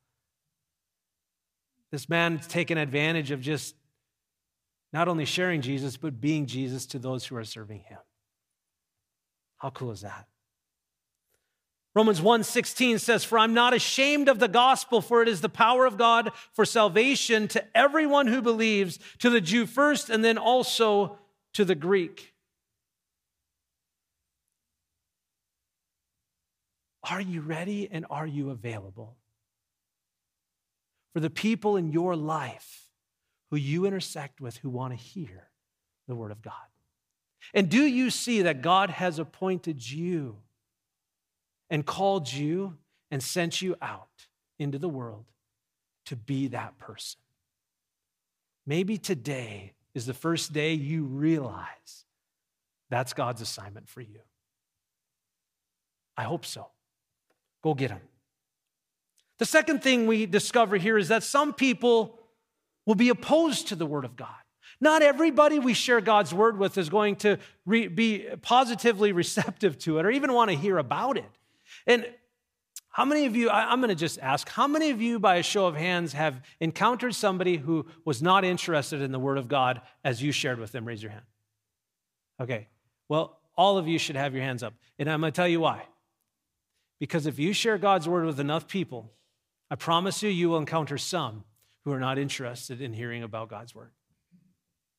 This 1.91 2.09
man's 2.09 2.47
taken 2.47 2.79
advantage 2.79 3.31
of 3.31 3.41
just 3.41 3.75
not 4.93 5.09
only 5.09 5.25
sharing 5.25 5.63
Jesus, 5.63 5.97
but 5.97 6.21
being 6.21 6.47
Jesus 6.47 6.87
to 6.87 6.99
those 6.99 7.25
who 7.25 7.37
are 7.37 7.45
serving 7.45 7.81
him. 7.81 7.99
How 9.59 9.71
cool 9.71 9.91
is 9.91 10.03
that? 10.03 10.27
Romans 11.95 12.21
1:16 12.21 12.99
says, 12.99 13.25
"For 13.25 13.39
I'm 13.39 13.55
not 13.55 13.73
ashamed 13.73 14.29
of 14.29 14.41
the 14.41 14.49
gospel, 14.49 15.01
for 15.01 15.23
it 15.23 15.29
is 15.29 15.41
the 15.41 15.49
power 15.49 15.87
of 15.87 15.97
God 15.97 16.33
for 16.53 16.65
salvation 16.65 17.47
to 17.49 17.77
everyone 17.77 18.27
who 18.27 18.43
believes, 18.43 18.99
to 19.19 19.31
the 19.31 19.41
Jew 19.41 19.65
first 19.65 20.11
and 20.11 20.25
then 20.25 20.37
also 20.37 21.19
to 21.53 21.65
the 21.65 21.77
Greek." 21.77 22.35
Are 27.05 27.21
you 27.21 27.43
ready 27.43 27.89
and 27.91 28.07
are 28.11 28.27
you 28.27 28.51
available? 28.51 29.19
For 31.13 31.21
the 31.21 31.31
people 31.31 31.77
in 31.77 31.93
your 31.93 32.17
life 32.17 32.91
who 33.51 33.57
you 33.57 33.85
intersect 33.85 34.41
with 34.41 34.57
who 34.59 34.71
want 34.71 34.93
to 34.93 34.97
hear 34.97 35.53
the 36.09 36.17
word 36.17 36.33
of 36.33 36.43
God. 36.43 36.71
And 37.53 37.71
do 37.71 37.85
you 37.85 38.11
see 38.11 38.43
that 38.43 38.63
God 38.63 38.91
has 38.91 39.19
appointed 39.19 39.89
you 39.89 40.44
and 41.71 41.85
called 41.85 42.33
you 42.33 42.77
and 43.11 43.23
sent 43.23 43.63
you 43.63 43.77
out 43.81 44.27
into 44.59 44.79
the 44.79 44.89
world 44.89 45.25
to 46.07 46.17
be 46.17 46.49
that 46.49 46.79
person? 46.79 47.21
Maybe 48.67 48.99
today 48.99 49.73
is 49.95 50.07
the 50.07 50.15
first 50.15 50.53
day 50.53 50.75
you 50.75 51.05
realize 51.05 52.05
that's 52.91 53.13
God's 53.13 53.41
assignment 53.41 53.89
for 53.89 54.01
you. 54.01 54.21
I 56.17 56.25
hope 56.25 56.45
so. 56.45 56.69
Go 57.63 57.75
get 57.75 57.89
them. 57.89 58.01
The 59.39 59.47
second 59.47 59.83
thing 59.83 60.07
we 60.07 60.27
discover 60.27 60.77
here 60.77 60.97
is 60.97 61.09
that 61.09 61.23
some 61.23 61.53
people 61.53 62.21
will 62.87 62.95
be 62.95 63.09
opposed 63.09 63.69
to 63.69 63.75
the 63.75 63.87
Word 63.87 64.05
of 64.05 64.17
God. 64.17 64.29
Not 64.81 65.03
everybody 65.03 65.59
we 65.59 65.75
share 65.75 66.01
God's 66.01 66.33
Word 66.33 66.59
with 66.59 66.79
is 66.79 66.89
going 66.89 67.17
to 67.17 67.39
re- 67.67 67.89
be 67.89 68.27
positively 68.43 69.13
receptive 69.13 69.79
to 69.81 69.99
it 69.99 70.07
or 70.07 70.11
even 70.11 70.33
want 70.33 70.51
to 70.51 70.57
hear 70.57 70.79
about 70.79 71.17
it. 71.17 71.31
And 71.87 72.07
how 72.89 73.05
many 73.05 73.27
of 73.27 73.37
you, 73.37 73.51
I, 73.51 73.71
I'm 73.71 73.81
going 73.81 73.89
to 73.89 73.95
just 73.95 74.19
ask, 74.21 74.49
how 74.49 74.67
many 74.67 74.91
of 74.91 75.01
you, 75.03 75.19
by 75.19 75.37
a 75.37 75.43
show 75.43 75.67
of 75.67 75.75
hands, 75.75 76.13
have 76.13 76.41
encountered 76.61 77.15
somebody 77.15 77.57
who 77.57 77.87
was 78.05 78.23
not 78.23 78.45
interested 78.45 79.01
in 79.03 79.13
the 79.13 79.19
Word 79.19 79.39
of 79.39 79.49
God 79.49 79.81
as 80.05 80.23
you 80.23 80.33
shared 80.33 80.59
with 80.59 80.73
them? 80.73 80.85
Raise 80.85 81.03
your 81.03 81.13
hand. 81.13 81.25
Okay, 82.41 82.69
well, 83.09 83.39
all 83.57 83.79
of 83.79 83.89
you 83.89 83.99
should 83.99 84.17
have 84.17 84.35
your 84.35 84.43
hands 84.43 84.63
up. 84.63 84.75
And 84.99 85.11
I'm 85.11 85.21
going 85.21 85.33
to 85.33 85.37
tell 85.37 85.49
you 85.49 85.61
why. 85.61 85.83
Because 87.01 87.27
if 87.27 87.39
you 87.39 87.53
share 87.53 87.79
God's 87.79 88.09
Word 88.09 88.27
with 88.27 88.41
enough 88.41 88.69
people, 88.69 89.13
I 89.71 89.77
promise 89.77 90.23
you, 90.23 90.31
you 90.31 90.51
will 90.51 90.59
encounter 90.59 90.99
some 90.99 91.45
who 91.85 91.93
are 91.93 92.01
not 92.01 92.19
interested 92.19 92.81
in 92.81 92.93
hearing 92.93 93.23
about 93.23 93.49
God's 93.49 93.75
word. 93.75 93.91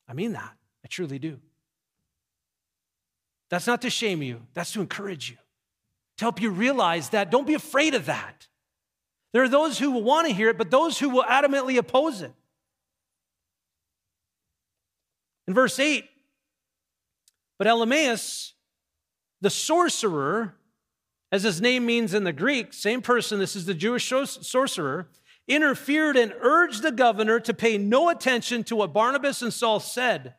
I 0.07 0.13
mean 0.13 0.33
that. 0.33 0.53
I 0.83 0.87
truly 0.87 1.19
do. 1.19 1.39
That's 3.49 3.67
not 3.67 3.81
to 3.83 3.89
shame 3.89 4.21
you, 4.21 4.41
that's 4.53 4.73
to 4.73 4.81
encourage 4.81 5.29
you, 5.29 5.37
to 6.17 6.25
help 6.25 6.41
you 6.41 6.49
realize 6.49 7.09
that 7.09 7.31
don't 7.31 7.47
be 7.47 7.53
afraid 7.53 7.93
of 7.93 8.05
that. 8.05 8.47
There 9.33 9.43
are 9.43 9.49
those 9.49 9.79
who 9.79 9.91
will 9.91 10.03
want 10.03 10.27
to 10.27 10.33
hear 10.33 10.49
it, 10.49 10.57
but 10.57 10.71
those 10.71 10.99
who 10.99 11.09
will 11.09 11.23
adamantly 11.23 11.77
oppose 11.77 12.21
it. 12.21 12.33
In 15.47 15.53
verse 15.53 15.77
8, 15.77 16.05
but 17.57 17.67
Elymas, 17.67 18.53
the 19.41 19.49
sorcerer, 19.49 20.55
as 21.31 21.43
his 21.43 21.61
name 21.61 21.85
means 21.85 22.13
in 22.13 22.23
the 22.23 22.33
Greek, 22.33 22.73
same 22.73 23.01
person, 23.01 23.39
this 23.39 23.55
is 23.55 23.65
the 23.65 23.73
Jewish 23.73 24.07
sorcerer, 24.07 25.09
interfered 25.47 26.17
and 26.17 26.33
urged 26.39 26.81
the 26.81 26.91
governor 26.91 27.39
to 27.41 27.53
pay 27.53 27.77
no 27.77 28.09
attention 28.09 28.63
to 28.63 28.75
what 28.75 28.93
Barnabas 28.93 29.41
and 29.41 29.53
Saul 29.53 29.79
said. 29.79 30.33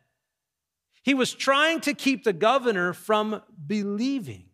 He 1.02 1.14
was 1.14 1.32
trying 1.32 1.80
to 1.82 1.94
keep 1.94 2.24
the 2.24 2.32
governor 2.32 2.92
from 2.92 3.42
believing. 3.66 4.46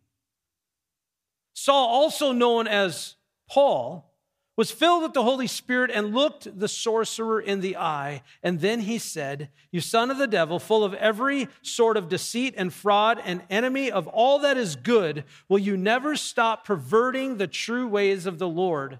Saul, 1.54 1.88
also 1.88 2.32
known 2.32 2.66
as 2.66 3.16
Paul, 3.48 4.12
was 4.56 4.70
filled 4.70 5.02
with 5.02 5.14
the 5.14 5.22
Holy 5.22 5.46
Spirit 5.46 5.90
and 5.92 6.14
looked 6.14 6.58
the 6.58 6.68
sorcerer 6.68 7.40
in 7.40 7.60
the 7.60 7.76
eye. 7.76 8.22
And 8.42 8.60
then 8.60 8.80
he 8.80 8.98
said, 8.98 9.48
You 9.70 9.80
son 9.80 10.10
of 10.10 10.18
the 10.18 10.26
devil, 10.26 10.58
full 10.58 10.84
of 10.84 10.94
every 10.94 11.48
sort 11.62 11.96
of 11.96 12.08
deceit 12.08 12.54
and 12.56 12.72
fraud, 12.72 13.20
and 13.24 13.42
enemy 13.48 13.90
of 13.90 14.06
all 14.08 14.38
that 14.40 14.56
is 14.56 14.76
good, 14.76 15.24
will 15.48 15.58
you 15.58 15.76
never 15.76 16.16
stop 16.16 16.66
perverting 16.66 17.36
the 17.36 17.46
true 17.46 17.88
ways 17.88 18.26
of 18.26 18.38
the 18.38 18.48
Lord? 18.48 18.98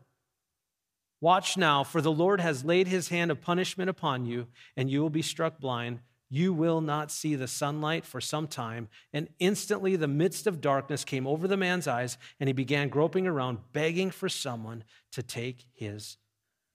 Watch 1.21 1.57
now, 1.57 1.85
for 1.85 2.01
the 2.01 2.11
Lord 2.11 2.41
has 2.41 2.65
laid 2.65 2.88
his 2.88 3.09
hand 3.11 3.31
of 3.31 3.41
punishment 3.41 3.88
upon 3.91 4.27
you, 4.27 4.49
and 4.77 4.91
you 4.91 5.01
will 5.03 5.11
be 5.11 5.23
struck 5.23 5.61
blind. 5.61 6.01
You 6.35 6.55
will 6.55 6.81
not 6.81 7.11
see 7.11 7.35
the 7.35 7.47
sunlight 7.47 8.07
for 8.07 8.18
some 8.18 8.47
time. 8.47 8.88
And 9.12 9.29
instantly 9.38 9.97
the 9.97 10.09
midst 10.09 10.47
of 10.47 10.62
darkness 10.62 11.05
came 11.05 11.27
over 11.27 11.47
the 11.47 11.59
man's 11.59 11.87
eyes, 11.87 12.16
and 12.40 12.49
he 12.49 12.55
began 12.55 12.88
groping 12.88 13.27
around, 13.27 13.59
begging 13.75 14.11
for 14.11 14.31
someone 14.31 14.85
to 15.11 15.23
take 15.23 15.66
his 15.75 16.16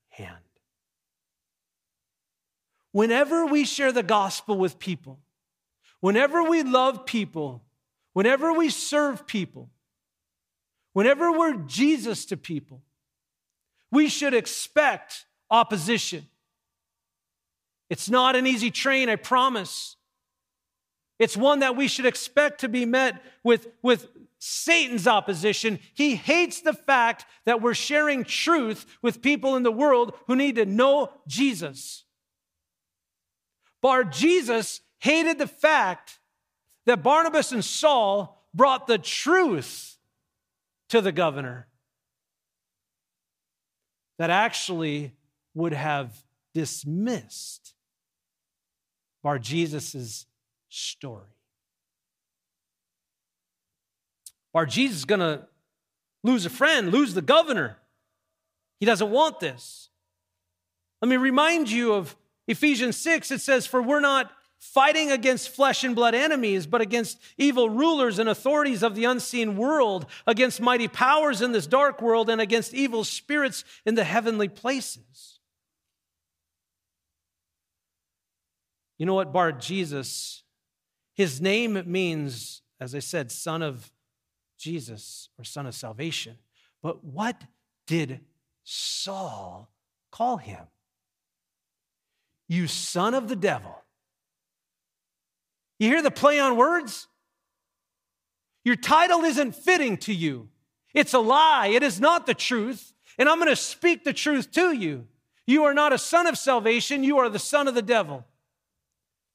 hand. 0.10 0.36
Whenever 2.92 3.48
we 3.48 3.66
share 3.66 3.92
the 3.92 4.04
gospel 4.04 4.60
with 4.60 4.78
people, 4.78 5.22
whenever 6.02 6.44
we 6.44 6.62
love 6.62 7.08
people, 7.08 7.64
whenever 8.14 8.54
we 8.54 8.70
serve 8.70 9.26
people, 9.26 9.72
whenever 10.94 11.32
we're 11.32 11.56
Jesus 11.66 12.26
to 12.26 12.38
people, 12.38 12.84
we 13.92 14.08
should 14.08 14.36
expect 14.36 15.26
opposition. 15.50 16.28
It's 17.90 18.10
not 18.10 18.36
an 18.36 18.46
easy 18.46 18.72
train, 18.72 19.10
I 19.10 19.16
promise. 19.16 19.96
It's 21.20 21.38
one 21.38 21.60
that 21.60 21.76
we 21.76 21.88
should 21.88 22.06
expect 22.06 22.62
to 22.62 22.70
be 22.70 22.86
met 22.86 23.24
with, 23.44 23.68
with 23.82 24.08
Satan's 24.40 25.08
opposition. 25.08 25.80
He 25.94 26.16
hates 26.16 26.62
the 26.62 26.74
fact 26.74 27.26
that 27.46 27.62
we're 27.62 27.74
sharing 27.74 28.24
truth 28.24 28.86
with 29.02 29.22
people 29.22 29.56
in 29.56 29.64
the 29.64 29.72
world 29.72 30.14
who 30.28 30.36
need 30.36 30.56
to 30.58 30.66
know 30.66 31.12
Jesus. 31.28 32.04
Bar 33.82 34.04
Jesus 34.04 34.82
hated 35.00 35.38
the 35.38 35.48
fact 35.48 36.20
that 36.86 37.04
Barnabas 37.04 37.52
and 37.52 37.64
Saul 37.64 38.46
brought 38.54 38.88
the 38.88 38.98
truth 38.98 39.98
to 40.90 41.02
the 41.02 41.12
governor 41.12 41.68
that 44.18 44.30
actually 44.30 45.14
would 45.54 45.74
have 45.74 46.24
dismissed 46.54 47.74
Bar 49.28 49.40
Jesus' 49.40 50.26
story. 50.70 51.28
Bar 54.54 54.66
Jesus 54.66 55.00
is 55.00 55.04
going 55.04 55.20
to 55.20 55.46
lose 56.24 56.46
a 56.46 56.50
friend, 56.50 56.94
lose 56.94 57.14
the 57.14 57.22
governor. 57.22 57.76
He 58.80 58.86
doesn't 58.86 59.12
want 59.12 59.42
this. 59.42 59.90
Let 61.02 61.10
me 61.10 61.18
remind 61.18 61.70
you 61.70 61.92
of 61.92 62.16
Ephesians 62.48 62.96
6. 62.96 63.32
It 63.32 63.42
says, 63.42 63.68
For 63.68 63.82
we're 63.82 64.00
not 64.00 64.32
fighting 64.60 65.12
against 65.12 65.50
flesh 65.50 65.84
and 65.84 65.94
blood 65.94 66.16
enemies, 66.16 66.66
but 66.66 66.80
against 66.80 67.20
evil 67.38 67.70
rulers 67.70 68.20
and 68.20 68.30
authorities 68.30 68.82
of 68.82 68.96
the 68.96 69.04
unseen 69.04 69.58
world, 69.58 70.06
against 70.26 70.62
mighty 70.62 70.88
powers 70.88 71.42
in 71.42 71.52
this 71.52 71.68
dark 71.68 72.02
world, 72.02 72.30
and 72.30 72.40
against 72.40 72.74
evil 72.74 73.04
spirits 73.04 73.66
in 73.86 73.96
the 73.96 74.06
heavenly 74.06 74.48
places. 74.48 75.37
You 78.98 79.06
know 79.06 79.14
what, 79.14 79.32
Bar 79.32 79.52
Jesus? 79.52 80.44
His 81.14 81.42
name 81.42 81.82
means, 81.86 82.62
as 82.80 82.96
I 82.96 83.00
said, 83.00 83.32
son 83.32 83.62
of 83.62 83.92
Jesus 84.58 85.30
or 85.38 85.44
son 85.44 85.66
of 85.66 85.76
salvation. 85.76 86.38
But 86.82 87.04
what 87.04 87.42
did 87.86 88.22
Saul 88.64 89.72
call 90.12 90.38
him? 90.38 90.66
You 92.48 92.68
son 92.68 93.14
of 93.14 93.28
the 93.28 93.36
devil. 93.36 93.84
You 95.80 95.90
hear 95.90 96.02
the 96.02 96.12
play 96.12 96.40
on 96.40 96.58
words? 96.58 97.08
Your 98.64 98.76
title 98.76 99.24
isn't 99.24 99.56
fitting 99.56 99.98
to 99.98 100.14
you. 100.14 100.50
It's 100.94 101.14
a 101.14 101.20
lie. 101.20 101.68
It 101.68 101.84
is 101.84 102.00
not 102.00 102.26
the 102.26 102.34
truth. 102.34 102.94
And 103.18 103.30
I'm 103.30 103.38
going 103.38 103.50
to 103.50 103.56
speak 103.56 104.04
the 104.04 104.14
truth 104.14 104.52
to 104.52 104.72
you. 104.72 105.08
You 105.46 105.64
are 105.64 105.74
not 105.74 105.94
a 105.94 105.98
son 105.98 106.28
of 106.28 106.38
salvation. 106.38 107.04
You 107.04 107.18
are 107.20 107.30
the 107.30 107.40
son 107.40 107.68
of 107.68 107.76
the 107.76 107.82
devil. 107.82 108.26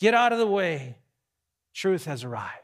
Get 0.02 0.14
out 0.14 0.32
of 0.32 0.40
the 0.40 0.48
way. 0.48 0.96
Truth 1.74 2.06
has 2.06 2.24
arrived. 2.24 2.56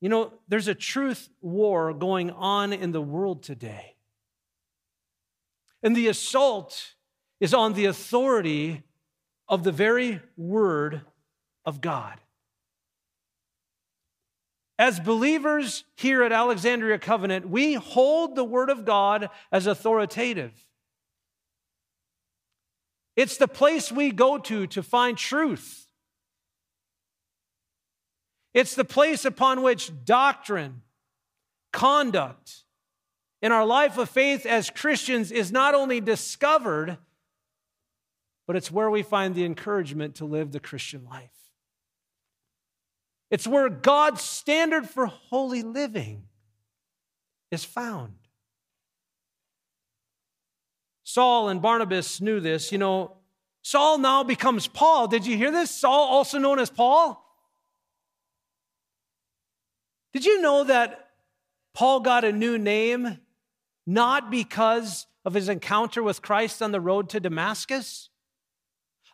You 0.00 0.08
know, 0.08 0.32
there's 0.48 0.66
a 0.66 0.74
truth 0.74 1.28
war 1.42 1.92
going 1.92 2.30
on 2.30 2.72
in 2.72 2.90
the 2.90 3.02
world 3.02 3.42
today. 3.42 3.96
And 5.82 5.94
the 5.94 6.08
assault 6.08 6.94
is 7.38 7.52
on 7.52 7.74
the 7.74 7.84
authority 7.84 8.82
of 9.46 9.62
the 9.62 9.72
very 9.72 10.22
word 10.38 11.02
of 11.66 11.82
God. 11.82 12.18
As 14.78 14.98
believers 14.98 15.84
here 15.96 16.22
at 16.22 16.32
Alexandria 16.32 16.98
Covenant, 16.98 17.46
we 17.50 17.74
hold 17.74 18.34
the 18.34 18.44
word 18.44 18.70
of 18.70 18.86
God 18.86 19.28
as 19.52 19.66
authoritative. 19.66 20.66
It's 23.16 23.38
the 23.38 23.48
place 23.48 23.90
we 23.90 24.10
go 24.10 24.38
to 24.38 24.66
to 24.68 24.82
find 24.82 25.16
truth. 25.16 25.88
It's 28.52 28.74
the 28.74 28.84
place 28.84 29.24
upon 29.24 29.62
which 29.62 29.90
doctrine, 30.04 30.82
conduct 31.72 32.64
in 33.42 33.52
our 33.52 33.66
life 33.66 33.98
of 33.98 34.08
faith 34.08 34.46
as 34.46 34.70
Christians 34.70 35.30
is 35.30 35.52
not 35.52 35.74
only 35.74 36.00
discovered, 36.00 36.96
but 38.46 38.56
it's 38.56 38.70
where 38.70 38.90
we 38.90 39.02
find 39.02 39.34
the 39.34 39.44
encouragement 39.44 40.16
to 40.16 40.24
live 40.24 40.52
the 40.52 40.60
Christian 40.60 41.04
life. 41.04 41.30
It's 43.30 43.46
where 43.46 43.68
God's 43.68 44.22
standard 44.22 44.88
for 44.88 45.06
holy 45.06 45.62
living 45.62 46.24
is 47.50 47.64
found. 47.64 48.14
Saul 51.08 51.50
and 51.50 51.62
Barnabas 51.62 52.20
knew 52.20 52.40
this. 52.40 52.72
You 52.72 52.78
know, 52.78 53.12
Saul 53.62 53.98
now 53.98 54.24
becomes 54.24 54.66
Paul. 54.66 55.06
Did 55.06 55.24
you 55.24 55.36
hear 55.36 55.52
this? 55.52 55.70
Saul, 55.70 56.08
also 56.08 56.36
known 56.36 56.58
as 56.58 56.68
Paul. 56.68 57.24
Did 60.12 60.24
you 60.24 60.42
know 60.42 60.64
that 60.64 61.10
Paul 61.74 62.00
got 62.00 62.24
a 62.24 62.32
new 62.32 62.58
name 62.58 63.18
not 63.86 64.32
because 64.32 65.06
of 65.24 65.32
his 65.32 65.48
encounter 65.48 66.02
with 66.02 66.22
Christ 66.22 66.60
on 66.60 66.72
the 66.72 66.80
road 66.80 67.08
to 67.10 67.20
Damascus? 67.20 68.10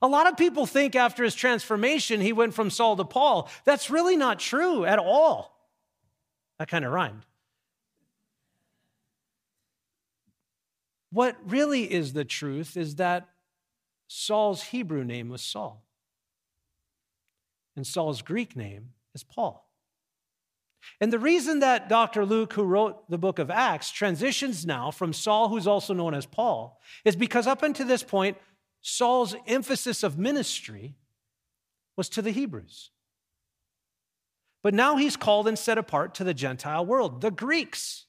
A 0.00 0.09
lot 0.09 0.26
of 0.26 0.38
people 0.38 0.64
think 0.64 0.96
after 0.96 1.22
his 1.22 1.35
transformation, 1.35 2.22
he 2.22 2.33
went 2.33 2.55
from 2.55 2.70
Saul 2.70 2.96
to 2.96 3.05
Paul. 3.05 3.50
That's 3.66 3.90
really 3.90 4.16
not 4.16 4.38
true 4.38 4.87
at 4.87 4.98
all. 4.98 5.55
That 6.59 6.68
kind 6.68 6.87
of 6.87 6.92
rhymed. 6.92 7.26
What 11.12 11.37
really 11.44 11.92
is 11.92 12.14
the 12.14 12.25
truth 12.25 12.77
is 12.77 12.96
that 12.96 13.29
Saul's 14.09 14.62
Hebrew 14.64 15.05
name 15.05 15.29
was 15.29 15.42
Saul, 15.42 15.85
and 17.77 17.87
Saul's 17.87 18.22
Greek 18.22 18.57
name 18.57 18.90
is 19.14 19.22
Paul. 19.22 19.68
And 21.01 21.12
the 21.12 21.18
reason 21.18 21.61
that 21.61 21.88
Dr. 21.88 22.25
Luke, 22.25 22.55
who 22.55 22.64
wrote 22.64 23.09
the 23.09 23.18
book 23.18 23.38
of 23.38 23.51
Acts, 23.51 23.90
transitions 23.90 24.66
now 24.66 24.90
from 24.90 25.12
Saul, 25.12 25.48
who's 25.48 25.66
also 25.66 25.94
known 25.94 26.14
as 26.14 26.27
Paul, 26.27 26.81
is 27.05 27.14
because 27.14 27.46
up 27.46 27.62
until 27.62 27.87
this 27.87 28.03
point, 28.03 28.37
Saul's 28.81 29.37
emphasis 29.46 30.03
of 30.03 30.18
ministry 30.18 30.96
was 31.96 32.09
to 32.11 32.22
the 32.22 32.33
Hebrews. 32.33 32.90
But 34.62 34.75
now 34.75 34.96
he's 34.96 35.16
called 35.16 35.46
and 35.46 35.59
set 35.59 35.79
apart 35.79 36.14
to 36.16 36.25
the 36.25 36.35
Gentile 36.35 36.87
world, 36.87 37.20
the 37.20 37.31
Greeks. 37.31 38.07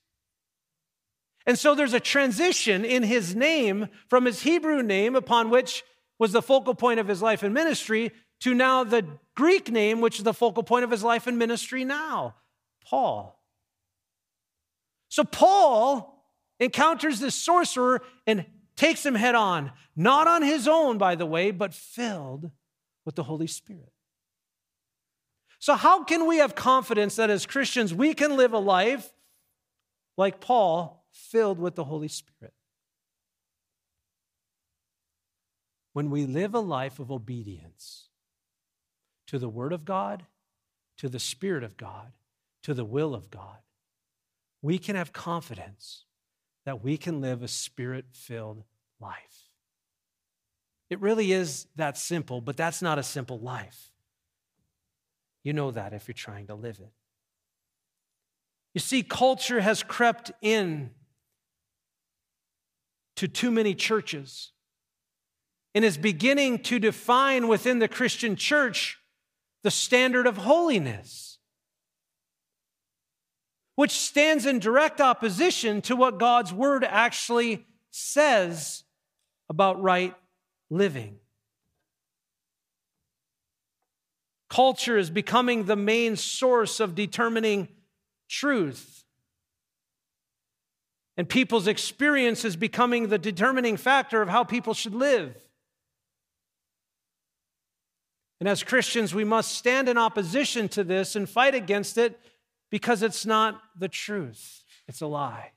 And 1.46 1.60
so 1.60 1.76
there's 1.76 1.94
a 1.94 2.00
transition 2.00 2.86
in 2.86 3.04
his 3.04 3.36
name 3.36 3.90
from 4.08 4.26
his 4.26 4.44
Hebrew 4.44 4.82
name, 4.82 5.16
upon 5.16 5.50
which 5.50 5.84
was 6.20 6.32
the 6.32 6.42
focal 6.42 6.74
point 6.74 7.00
of 7.00 7.08
his 7.08 7.22
life 7.22 7.44
and 7.44 7.54
ministry, 7.54 8.12
to 8.42 8.54
now 8.54 8.84
the 8.84 9.06
Greek 9.36 9.72
name, 9.72 10.02
which 10.02 10.18
is 10.18 10.24
the 10.24 10.34
focal 10.34 10.64
point 10.64 10.84
of 10.84 10.92
his 10.92 11.04
life 11.04 11.28
and 11.28 11.38
ministry 11.38 11.84
now 11.84 12.36
Paul. 12.86 13.40
So 15.10 15.24
Paul 15.24 16.26
encounters 16.60 17.20
this 17.20 17.36
sorcerer 17.36 18.02
and 18.26 18.46
takes 18.76 19.06
him 19.06 19.16
head 19.16 19.36
on, 19.36 19.72
not 19.96 20.28
on 20.28 20.42
his 20.42 20.68
own, 20.68 20.98
by 20.98 21.16
the 21.16 21.26
way, 21.26 21.52
but 21.52 21.74
filled 21.74 22.50
with 23.06 23.16
the 23.16 23.24
Holy 23.24 23.48
Spirit. 23.48 23.92
So, 25.60 25.76
how 25.76 26.04
can 26.04 26.28
we 26.28 26.38
have 26.38 26.56
confidence 26.56 27.16
that 27.16 27.30
as 27.30 27.46
Christians 27.46 27.94
we 27.94 28.14
can 28.14 28.36
live 28.36 28.54
a 28.54 28.58
life 28.58 29.10
like 30.18 30.42
Paul, 30.42 31.03
filled 31.14 31.60
with 31.60 31.76
the 31.76 31.86
Holy 31.86 32.10
Spirit? 32.10 32.54
When 35.94 36.10
we 36.10 36.26
live 36.26 36.54
a 36.54 36.60
life 36.60 37.00
of 37.00 37.12
obedience 37.12 38.10
to 39.28 39.40
the 39.40 39.48
Word 39.48 39.72
of 39.72 39.86
God, 39.86 40.26
to 40.98 41.08
the 41.08 41.20
Spirit 41.20 41.64
of 41.64 41.78
God, 41.78 42.12
to 42.64 42.74
the 42.74 42.84
will 42.84 43.14
of 43.14 43.30
God, 43.30 43.60
we 44.62 44.78
can 44.78 44.96
have 44.96 45.14
confidence 45.14 46.06
that 46.66 46.84
we 46.84 46.98
can 46.98 47.22
live 47.22 47.44
a 47.44 47.48
spirit 47.48 48.06
filled 48.14 48.64
life. 49.00 49.50
It 50.90 51.00
really 51.02 51.32
is 51.32 51.68
that 51.76 51.98
simple, 51.98 52.40
but 52.40 52.58
that's 52.58 52.82
not 52.82 53.00
a 53.00 53.04
simple 53.04 53.40
life. 53.40 53.92
You 55.44 55.54
know 55.54 55.72
that 55.72 55.94
if 55.94 56.08
you're 56.08 56.14
trying 56.14 56.48
to 56.48 56.56
live 56.56 56.80
it. 56.80 56.92
You 58.74 58.80
see, 58.80 59.04
culture 59.04 59.60
has 59.60 59.84
crept 59.84 60.32
in 60.42 60.92
to 63.16 63.28
too 63.28 63.52
many 63.52 63.76
churches 63.76 64.52
and 65.76 65.84
is 65.84 65.98
beginning 65.98 66.60
to 66.60 66.80
define 66.80 67.48
within 67.48 67.80
the 67.80 67.88
Christian 67.88 68.36
church 68.36 69.00
the 69.64 69.72
standard 69.72 70.28
of 70.28 70.38
holiness 70.38 71.34
which 73.76 73.92
stands 73.92 74.46
in 74.46 74.60
direct 74.60 75.02
opposition 75.02 75.82
to 75.82 75.96
what 75.96 76.20
God's 76.20 76.54
word 76.54 76.84
actually 76.84 77.66
says 77.90 78.84
about 79.50 79.82
right 79.82 80.14
living. 80.70 81.18
Culture 84.50 84.98
is 84.98 85.10
becoming 85.10 85.64
the 85.64 85.76
main 85.76 86.16
source 86.16 86.80
of 86.80 86.94
determining 86.94 87.68
truth. 88.30 89.03
And 91.16 91.30
people's 91.30 91.68
experience 91.68 92.44
is 92.44 92.56
becoming 92.56 93.08
the 93.08 93.20
determining 93.20 93.78
factor 93.78 94.22
of 94.22 94.30
how 94.30 94.44
people 94.44 94.74
should 94.74 94.96
live. 94.96 95.36
And 98.40 98.50
as 98.50 98.64
Christians, 98.64 99.14
we 99.14 99.24
must 99.24 99.54
stand 99.54 99.88
in 99.88 99.98
opposition 99.98 100.68
to 100.70 100.84
this 100.84 101.16
and 101.16 101.30
fight 101.30 101.56
against 101.56 101.98
it 101.98 102.20
because 102.72 103.04
it's 103.04 103.26
not 103.26 103.62
the 103.78 103.88
truth, 103.88 104.64
it's 104.88 105.02
a 105.02 105.08
lie. 105.08 105.52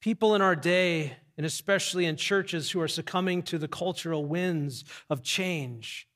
People 0.00 0.34
in 0.34 0.40
our 0.40 0.56
day, 0.56 1.16
and 1.36 1.44
especially 1.44 2.06
in 2.06 2.16
churches 2.16 2.70
who 2.70 2.80
are 2.80 2.88
succumbing 2.88 3.42
to 3.42 3.58
the 3.58 3.68
cultural 3.68 4.24
winds 4.24 4.84
of 5.10 5.22
change, 5.22 6.08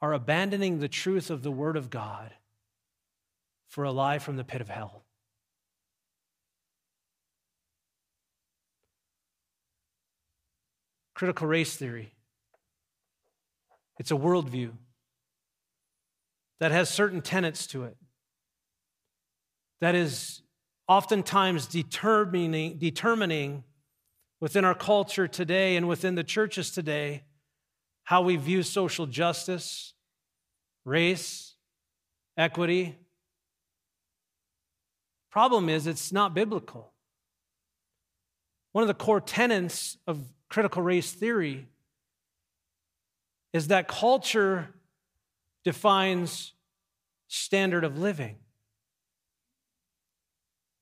are 0.00 0.12
abandoning 0.12 0.78
the 0.78 0.88
truth 0.88 1.30
of 1.30 1.42
the 1.42 1.50
Word 1.50 1.76
of 1.76 1.90
God 1.90 2.32
for 3.68 3.84
a 3.84 3.92
lie 3.92 4.18
from 4.18 4.36
the 4.36 4.44
pit 4.44 4.60
of 4.60 4.68
hell. 4.68 5.04
Critical 11.14 11.46
race 11.46 11.76
theory 11.76 12.12
it's 13.98 14.12
a 14.12 14.14
worldview 14.14 14.70
that 16.60 16.70
has 16.70 16.88
certain 16.88 17.20
tenets 17.20 17.66
to 17.68 17.84
it, 17.84 17.96
that 19.80 19.94
is 19.94 20.42
oftentimes 20.86 21.66
determining, 21.66 22.78
determining 22.78 23.64
within 24.40 24.64
our 24.64 24.74
culture 24.74 25.28
today 25.28 25.76
and 25.76 25.88
within 25.88 26.14
the 26.14 26.24
churches 26.24 26.70
today 26.70 27.24
how 28.04 28.22
we 28.22 28.36
view 28.36 28.62
social 28.62 29.06
justice, 29.06 29.92
race, 30.84 31.56
equity. 32.38 32.96
Problem 35.30 35.68
is, 35.68 35.86
it's 35.86 36.12
not 36.12 36.34
biblical. 36.34 36.92
One 38.72 38.82
of 38.82 38.88
the 38.88 38.94
core 38.94 39.20
tenets 39.20 39.96
of 40.06 40.20
critical 40.48 40.82
race 40.82 41.12
theory 41.12 41.66
is 43.52 43.68
that 43.68 43.88
culture 43.88 44.74
defines 45.64 46.52
standard 47.28 47.84
of 47.84 47.98
living. 47.98 48.36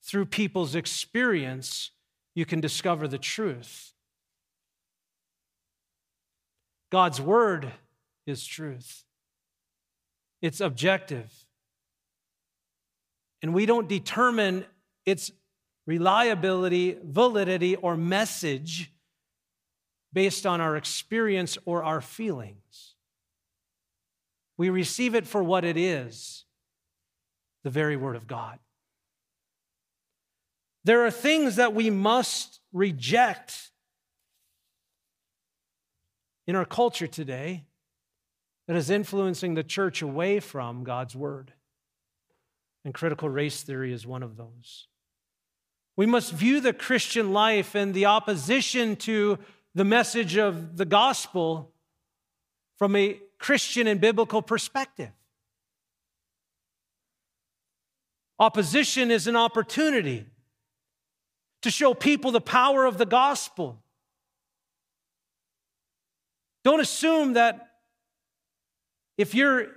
Through 0.03 0.27
people's 0.27 0.75
experience, 0.75 1.91
you 2.35 2.45
can 2.45 2.61
discover 2.61 3.09
the 3.09 3.19
truth. 3.19 3.93
God's 6.91 7.21
word 7.21 7.73
is 8.27 8.47
truth, 8.47 9.05
it's 10.41 10.61
objective. 10.61 11.33
And 13.43 13.55
we 13.55 13.67
don't 13.67 13.89
determine 13.89 14.65
its 15.05 15.31
reliability, 15.87 16.99
validity, 17.03 17.77
or 17.77 17.97
message 17.97 18.93
based 20.13 20.47
on 20.47 20.61
our 20.61 20.77
experience 20.77 21.59
or 21.65 21.85
our 21.85 22.01
feelings. 22.01 22.95
We 24.57 24.71
receive 24.71 25.15
it 25.15 25.27
for 25.27 25.43
what 25.43 25.65
it 25.65 25.77
is 25.77 26.45
the 27.63 27.71
very 27.71 27.97
Word 27.97 28.17
of 28.17 28.27
God. 28.27 28.59
There 30.85 31.05
are 31.05 31.11
things 31.11 31.57
that 31.57 31.75
we 31.75 31.91
must 31.91 32.61
reject 32.73 33.73
in 36.47 36.55
our 36.55 36.65
culture 36.65 37.09
today 37.09 37.65
that 38.69 38.77
is 38.77 38.89
influencing 38.89 39.55
the 39.55 39.65
church 39.65 40.01
away 40.01 40.39
from 40.39 40.85
God's 40.85 41.17
Word. 41.17 41.53
And 42.87 42.95
critical 42.95 43.29
race 43.29 43.65
theory 43.65 43.93
is 43.93 44.07
one 44.07 44.23
of 44.23 44.37
those. 44.37 44.87
We 45.97 46.07
must 46.07 46.33
view 46.33 46.61
the 46.61 46.73
Christian 46.73 47.33
life 47.33 47.75
and 47.75 47.93
the 47.93 48.07
opposition 48.07 48.95
to 48.99 49.41
the 49.75 49.85
message 49.85 50.37
of 50.37 50.77
the 50.77 50.85
gospel 50.85 51.73
from 52.79 52.95
a 52.95 53.19
Christian 53.41 53.89
and 53.89 54.01
biblical 54.01 54.41
perspective. 54.41 55.11
Opposition 58.39 59.11
is 59.11 59.27
an 59.27 59.35
opportunity 59.35 60.25
to 61.63 61.73
show 61.73 61.93
people 61.93 62.31
the 62.31 62.41
power 62.41 62.85
of 62.85 62.99
the 62.99 63.07
gospel. 63.07 63.83
Don't 66.63 66.79
assume 66.79 67.33
that 67.33 67.69
if 69.19 69.35
you're 69.35 69.73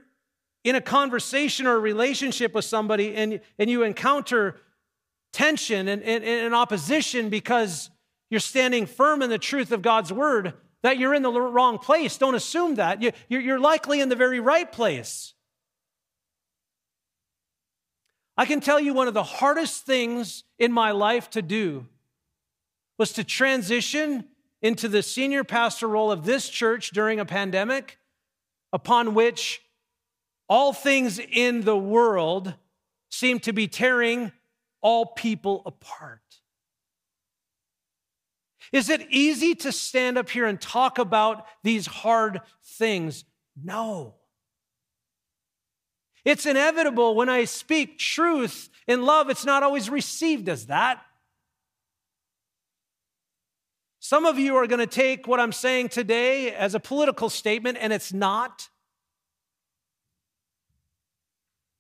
in 0.64 0.76
a 0.76 0.82
conversation 0.82 1.68
or 1.68 1.76
a 1.76 1.80
relationship 1.80 2.54
with 2.54 2.66
somebody 2.66 3.16
and, 3.16 3.40
and 3.58 3.70
you 3.70 3.84
encounter 3.84 4.58
tension 5.32 5.88
and, 5.88 6.02
and, 6.04 6.24
and 6.24 6.54
opposition 6.54 7.30
because 7.30 7.90
you're 8.30 8.40
standing 8.40 8.86
firm 8.86 9.22
in 9.22 9.30
the 9.30 9.38
truth 9.38 9.72
of 9.72 9.82
God's 9.82 10.12
word, 10.12 10.54
that 10.84 10.98
you're 10.98 11.14
in 11.14 11.24
the 11.24 11.32
wrong 11.32 11.78
place. 11.78 12.18
Don't 12.18 12.36
assume 12.36 12.76
that. 12.76 13.02
You, 13.02 13.12
you're 13.30 13.60
likely 13.60 14.02
in 14.02 14.10
the 14.10 14.16
very 14.16 14.40
right 14.40 14.72
place. 14.72 15.34
I 18.38 18.46
can 18.46 18.62
tell 18.62 18.80
you 18.80 18.94
one 18.94 19.08
of 19.08 19.14
the 19.14 19.24
hardest 19.24 19.86
things 19.86 20.44
in 20.58 20.72
my 20.72 20.92
life 20.92 21.30
to 21.32 21.42
do 21.42 21.88
was 22.98 23.12
to 23.14 23.24
transition 23.24 24.26
into 24.62 24.88
the 24.88 25.04
senior 25.04 25.44
pastor 25.44 25.88
role 25.88 26.12
of 26.12 26.26
this 26.26 26.50
church 26.50 26.92
during 26.92 27.20
a 27.20 27.26
pandemic 27.26 27.98
upon 28.72 29.14
which 29.14 29.62
all 30.50 30.74
things 30.74 31.20
in 31.20 31.62
the 31.62 31.78
world 31.78 32.56
seem 33.10 33.40
to 33.40 33.54
be 33.54 33.68
tearing 33.68 34.32
all 34.82 35.06
people 35.06 35.62
apart. 35.66 36.22
Is 38.72 38.90
it 38.90 39.08
easy 39.10 39.56
to 39.56 39.72
stand 39.72 40.18
up 40.18 40.30
here 40.30 40.46
and 40.46 40.60
talk 40.60 40.98
about 41.00 41.46
these 41.64 41.88
hard 41.88 42.42
things? 42.64 43.24
No. 43.62 44.16
It's 46.26 46.46
inevitable 46.46 47.16
when 47.16 47.30
I 47.30 47.46
speak 47.46 47.98
truth 47.98 48.70
in 48.88 49.04
love, 49.04 49.30
it's 49.30 49.46
not 49.46 49.62
always 49.64 49.90
received 49.90 50.50
as 50.50 50.66
that. 50.66 51.02
Some 54.00 54.26
of 54.26 54.40
you 54.40 54.56
are 54.56 54.66
going 54.66 54.80
to 54.80 54.88
take 54.88 55.28
what 55.28 55.40
I'm 55.40 55.52
saying 55.52 55.90
today 55.90 56.52
as 56.52 56.74
a 56.74 56.80
political 56.80 57.30
statement, 57.30 57.78
and 57.80 57.94
it's 57.94 58.12
not. 58.12 58.70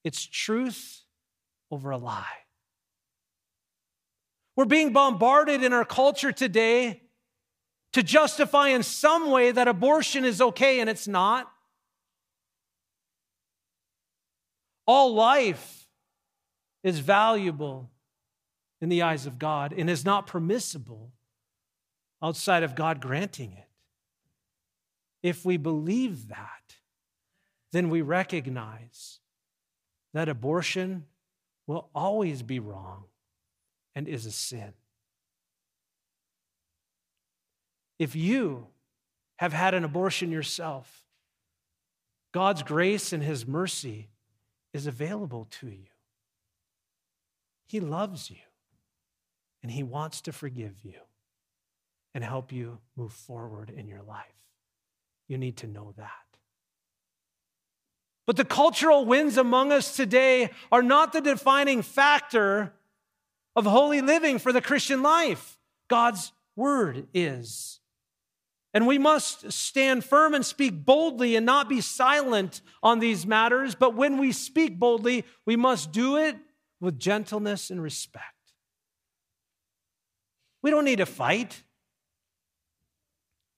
It's 0.03 0.25
truth 0.25 1.03
over 1.71 1.91
a 1.91 1.97
lie. 1.97 2.25
We're 4.55 4.65
being 4.65 4.91
bombarded 4.91 5.63
in 5.63 5.71
our 5.71 5.85
culture 5.85 6.31
today 6.31 7.03
to 7.93 8.03
justify 8.03 8.69
in 8.69 8.83
some 8.83 9.31
way 9.31 9.51
that 9.51 9.67
abortion 9.67 10.25
is 10.25 10.41
okay, 10.41 10.79
and 10.79 10.89
it's 10.89 11.07
not. 11.07 11.51
All 14.85 15.13
life 15.13 15.87
is 16.83 16.99
valuable 16.99 17.89
in 18.81 18.89
the 18.89 19.01
eyes 19.01 19.25
of 19.25 19.39
God 19.39 19.73
and 19.75 19.89
is 19.89 20.05
not 20.05 20.27
permissible 20.27 21.11
outside 22.21 22.63
of 22.63 22.75
God 22.75 23.01
granting 23.01 23.53
it. 23.53 23.67
If 25.21 25.45
we 25.45 25.57
believe 25.57 26.29
that, 26.29 26.75
then 27.71 27.89
we 27.89 28.01
recognize 28.01 29.19
that 30.13 30.29
abortion 30.29 31.05
will 31.67 31.89
always 31.93 32.41
be 32.41 32.59
wrong 32.59 33.03
and 33.95 34.07
is 34.07 34.25
a 34.25 34.31
sin. 34.31 34.73
If 37.99 38.15
you 38.15 38.67
have 39.37 39.53
had 39.53 39.73
an 39.73 39.83
abortion 39.83 40.31
yourself, 40.31 41.03
God's 42.31 42.63
grace 42.63 43.13
and 43.13 43.21
His 43.21 43.45
mercy 43.45 44.09
is 44.73 44.87
available 44.87 45.47
to 45.59 45.67
you. 45.67 45.87
He 47.67 47.79
loves 47.79 48.29
you 48.29 48.37
and 49.61 49.71
He 49.71 49.83
wants 49.83 50.21
to 50.21 50.31
forgive 50.31 50.83
you 50.83 50.99
and 52.13 52.23
help 52.23 52.51
you 52.51 52.79
move 52.95 53.13
forward 53.13 53.69
in 53.69 53.87
your 53.87 54.01
life. 54.01 54.25
You 55.27 55.37
need 55.37 55.57
to 55.57 55.67
know 55.67 55.93
that. 55.97 56.28
But 58.29 58.35
the 58.35 58.45
cultural 58.45 59.05
winds 59.05 59.37
among 59.37 59.71
us 59.71 59.95
today 59.95 60.51
are 60.71 60.83
not 60.83 61.13
the 61.13 61.19
defining 61.19 61.81
factor 61.81 62.73
of 63.55 63.65
holy 63.65 64.01
living 64.01 64.37
for 64.37 64.53
the 64.53 64.61
Christian 64.61 65.01
life. 65.01 65.57
God's 65.87 66.31
word 66.55 67.07
is. 67.11 67.79
And 68.71 68.85
we 68.85 68.99
must 68.99 69.51
stand 69.51 70.05
firm 70.05 70.35
and 70.35 70.45
speak 70.45 70.85
boldly 70.85 71.35
and 71.35 71.43
not 71.43 71.67
be 71.67 71.81
silent 71.81 72.61
on 72.83 72.99
these 72.99 73.25
matters. 73.25 73.73
But 73.73 73.95
when 73.95 74.19
we 74.19 74.31
speak 74.31 74.77
boldly, 74.77 75.25
we 75.47 75.55
must 75.55 75.91
do 75.91 76.15
it 76.15 76.37
with 76.79 76.99
gentleness 76.99 77.71
and 77.71 77.81
respect. 77.81 78.25
We 80.61 80.69
don't 80.69 80.85
need 80.85 80.99
to 80.99 81.07
fight. 81.07 81.63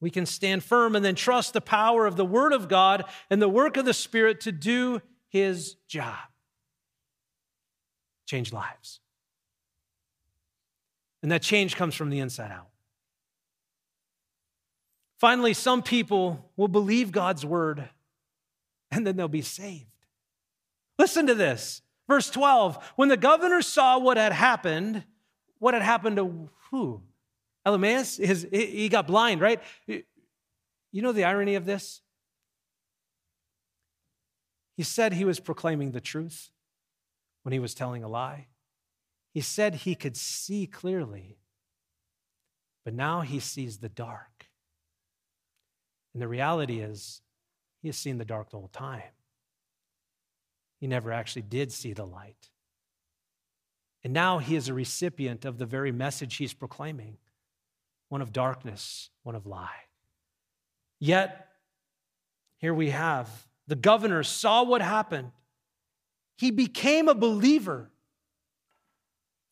We 0.02 0.10
can 0.10 0.26
stand 0.26 0.64
firm 0.64 0.96
and 0.96 1.06
then 1.06 1.16
trust 1.16 1.54
the 1.54 1.62
power 1.62 2.06
of 2.06 2.18
the 2.18 2.26
Word 2.26 2.54
of 2.54 2.68
God 2.68 3.06
and 3.30 3.42
the 3.42 3.48
work 3.48 3.78
of 3.78 3.86
the 3.86 3.94
Spirit 3.94 4.42
to 4.42 4.52
do 4.52 5.02
His 5.30 5.76
job. 5.88 6.18
Change 8.26 8.52
lives. 8.52 9.00
And 11.22 11.32
that 11.32 11.44
change 11.44 11.76
comes 11.76 11.94
from 11.94 12.10
the 12.10 12.20
inside 12.20 12.52
out. 12.52 12.68
Finally, 15.20 15.54
some 15.54 15.84
people 15.84 16.50
will 16.58 16.68
believe 16.68 17.12
God's 17.12 17.46
word 17.46 17.88
and 18.90 19.06
then 19.06 19.16
they'll 19.16 19.28
be 19.28 19.44
saved. 19.44 19.86
Listen 20.98 21.28
to 21.28 21.36
this. 21.36 21.84
Verse 22.08 22.30
12 22.30 22.94
When 22.96 23.10
the 23.10 23.18
governor 23.18 23.62
saw 23.62 24.00
what 24.00 24.18
had 24.18 24.34
happened, 24.34 25.04
what 25.60 25.74
had 25.76 25.84
happened 25.84 26.18
to 26.18 26.50
who? 26.72 27.04
Elymas, 27.66 28.18
his, 28.24 28.48
he 28.52 28.90
got 28.90 29.08
blind, 29.08 29.40
right? 29.40 29.62
You 29.88 31.02
know 31.02 31.12
the 31.12 31.26
irony 31.26 31.56
of 31.56 31.66
this? 31.66 32.02
He 34.78 34.84
said 34.84 35.14
he 35.14 35.26
was 35.26 35.40
proclaiming 35.40 35.92
the 35.92 36.02
truth 36.02 36.50
when 37.44 37.54
he 37.54 37.60
was 37.60 37.74
telling 37.74 38.04
a 38.04 38.08
lie. 38.08 38.48
He 39.34 39.42
said 39.42 39.76
he 39.76 39.96
could 39.96 40.18
see 40.18 40.66
clearly, 40.66 41.38
but 42.84 42.94
now 42.94 43.22
he 43.22 43.40
sees 43.40 43.78
the 43.78 43.90
dark. 43.90 44.48
And 46.14 46.22
the 46.22 46.28
reality 46.28 46.80
is, 46.80 47.22
he 47.82 47.88
has 47.88 47.98
seen 47.98 48.18
the 48.18 48.26
dark 48.26 48.50
the 48.50 48.58
whole 48.58 48.68
time. 48.68 49.04
He 50.80 50.88
never 50.88 51.12
actually 51.12 51.44
did 51.44 51.72
see 51.72 51.94
the 51.94 52.06
light. 52.06 52.50
And 54.04 54.14
now 54.14 54.40
he 54.40 54.56
is 54.56 54.68
a 54.68 54.74
recipient 54.74 55.46
of 55.46 55.60
the 55.60 55.66
very 55.66 55.92
message 55.92 56.38
he's 56.38 56.54
proclaiming 56.54 57.18
one 58.12 58.22
of 58.22 58.34
darkness, 58.34 59.10
one 59.24 59.36
of 59.36 59.46
lie. 59.46 59.70
Yet, 61.00 61.48
here 62.58 62.74
we 62.74 62.90
have 62.90 63.30
the 63.68 63.76
governor 63.78 64.22
saw 64.22 64.64
what 64.64 64.82
happened. 64.82 65.32
He 66.36 66.52
became 66.52 67.08
a 67.08 67.16
believer, 67.16 67.90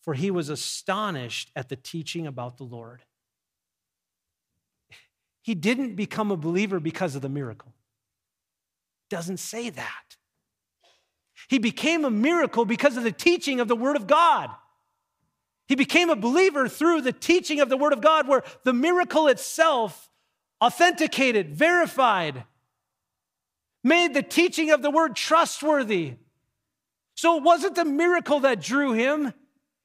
for 0.02 0.14
he 0.14 0.30
was 0.30 0.50
astonished 0.50 1.52
at 1.56 1.70
the 1.70 1.78
teaching 1.78 2.28
about 2.28 2.58
the 2.58 2.66
Lord. 2.66 3.02
He 5.42 5.56
didn't 5.56 5.96
become 5.96 6.30
a 6.30 6.36
believer 6.36 6.82
because 6.82 7.16
of 7.16 7.22
the 7.22 7.30
miracle. 7.30 7.74
Doesn't 9.10 9.38
say 9.38 9.70
that. 9.70 10.18
He 11.48 11.60
became 11.60 12.04
a 12.04 12.12
miracle 12.12 12.66
because 12.66 12.98
of 12.98 13.06
the 13.06 13.14
teaching 13.14 13.62
of 13.62 13.70
the 13.70 13.76
Word 13.78 13.96
of 13.96 14.06
God. 14.06 14.50
He 15.70 15.76
became 15.76 16.10
a 16.10 16.16
believer 16.16 16.68
through 16.68 17.02
the 17.02 17.14
teaching 17.14 17.60
of 17.60 17.70
the 17.70 17.78
Word 17.78 17.94
of 17.94 18.02
God, 18.02 18.28
where 18.28 18.44
the 18.64 18.74
miracle 18.74 19.28
itself 19.28 20.10
authenticated, 20.60 21.54
verified, 21.54 22.44
made 23.84 24.16
the 24.16 24.24
teaching 24.24 24.72
of 24.72 24.82
the 24.82 24.90
Word 24.90 25.16
trustworthy. 25.16 26.16
So 27.14 27.38
it 27.38 27.44
wasn't 27.44 27.76
the 27.76 27.86
miracle 27.86 28.40
that 28.40 28.62
drew 28.62 28.94
him, 28.94 29.32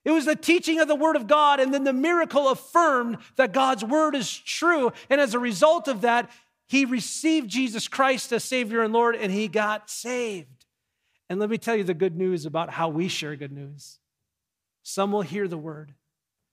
it 0.07 0.11
was 0.11 0.25
the 0.25 0.37
teaching 0.37 0.81
of 0.81 0.89
the 0.89 0.95
Word 0.95 1.17
of 1.17 1.27
God, 1.27 1.61
and 1.61 1.73
then 1.73 1.85
the 1.85 1.93
miracle 1.93 2.49
affirmed 2.49 3.19
that 3.37 3.53
God's 3.53 3.85
Word 3.85 4.15
is 4.15 4.35
true. 4.35 4.91
And 5.11 5.21
as 5.21 5.35
a 5.35 5.39
result 5.39 5.87
of 5.87 6.01
that, 6.01 6.31
he 6.67 6.87
received 6.87 7.51
Jesus 7.51 7.89
Christ 7.89 8.33
as 8.33 8.43
Savior 8.43 8.83
and 8.83 8.93
Lord, 8.93 9.17
and 9.17 9.31
he 9.31 9.49
got 9.49 9.91
saved. 9.91 10.65
And 11.29 11.39
let 11.39 11.51
me 11.51 11.59
tell 11.59 11.77
you 11.77 11.85
the 11.85 11.93
good 11.93 12.17
news 12.17 12.47
about 12.47 12.71
how 12.71 12.89
we 12.89 13.09
share 13.09 13.37
good 13.37 13.53
news. 13.53 13.99
Some 14.85 15.11
will 15.11 15.23
hear 15.23 15.49
the 15.49 15.59
Word, 15.59 15.95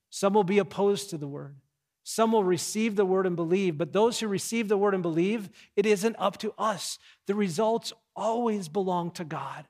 some 0.09 0.33
will 0.33 0.43
be 0.43 0.57
opposed 0.57 1.11
to 1.11 1.17
the 1.19 1.27
Word. 1.27 1.57
Some 2.03 2.31
will 2.31 2.43
receive 2.43 2.95
the 2.95 3.05
word 3.05 3.27
and 3.27 3.35
believe, 3.35 3.77
but 3.77 3.93
those 3.93 4.19
who 4.19 4.27
receive 4.27 4.67
the 4.67 4.77
word 4.77 4.95
and 4.95 5.03
believe, 5.03 5.49
it 5.75 5.85
isn't 5.85 6.15
up 6.17 6.37
to 6.39 6.51
us. 6.57 6.97
The 7.27 7.35
results 7.35 7.93
always 8.15 8.67
belong 8.67 9.11
to 9.11 9.23
God. 9.23 9.67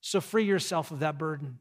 So 0.00 0.20
free 0.20 0.44
yourself 0.44 0.90
of 0.90 1.00
that 1.00 1.18
burden. 1.18 1.58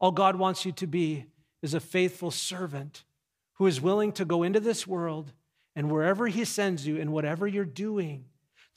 All 0.00 0.12
God 0.12 0.36
wants 0.36 0.64
you 0.64 0.72
to 0.72 0.86
be 0.86 1.26
is 1.62 1.74
a 1.74 1.80
faithful 1.80 2.30
servant 2.30 3.04
who 3.54 3.66
is 3.66 3.80
willing 3.80 4.12
to 4.12 4.24
go 4.24 4.42
into 4.42 4.60
this 4.60 4.86
world 4.86 5.32
and 5.76 5.90
wherever 5.90 6.26
He 6.26 6.44
sends 6.44 6.86
you 6.86 7.00
and 7.00 7.12
whatever 7.12 7.46
you're 7.46 7.64
doing, 7.64 8.24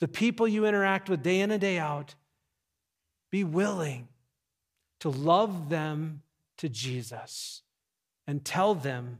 the 0.00 0.08
people 0.08 0.46
you 0.46 0.66
interact 0.66 1.08
with 1.08 1.22
day 1.22 1.40
in 1.40 1.50
and 1.50 1.60
day 1.60 1.78
out, 1.78 2.14
be 3.30 3.42
willing 3.42 4.08
to 5.00 5.08
love 5.08 5.70
them 5.70 6.22
to 6.64 6.68
Jesus 6.70 7.60
and 8.26 8.42
tell 8.42 8.74
them 8.74 9.18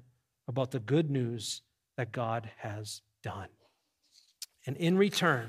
about 0.49 0.70
the 0.70 0.80
good 0.80 1.11
news 1.11 1.61
that 1.99 2.11
God 2.11 2.51
has 2.59 3.03
done. 3.22 3.49
And 4.66 4.78
in 4.78 4.97
return, 4.97 5.49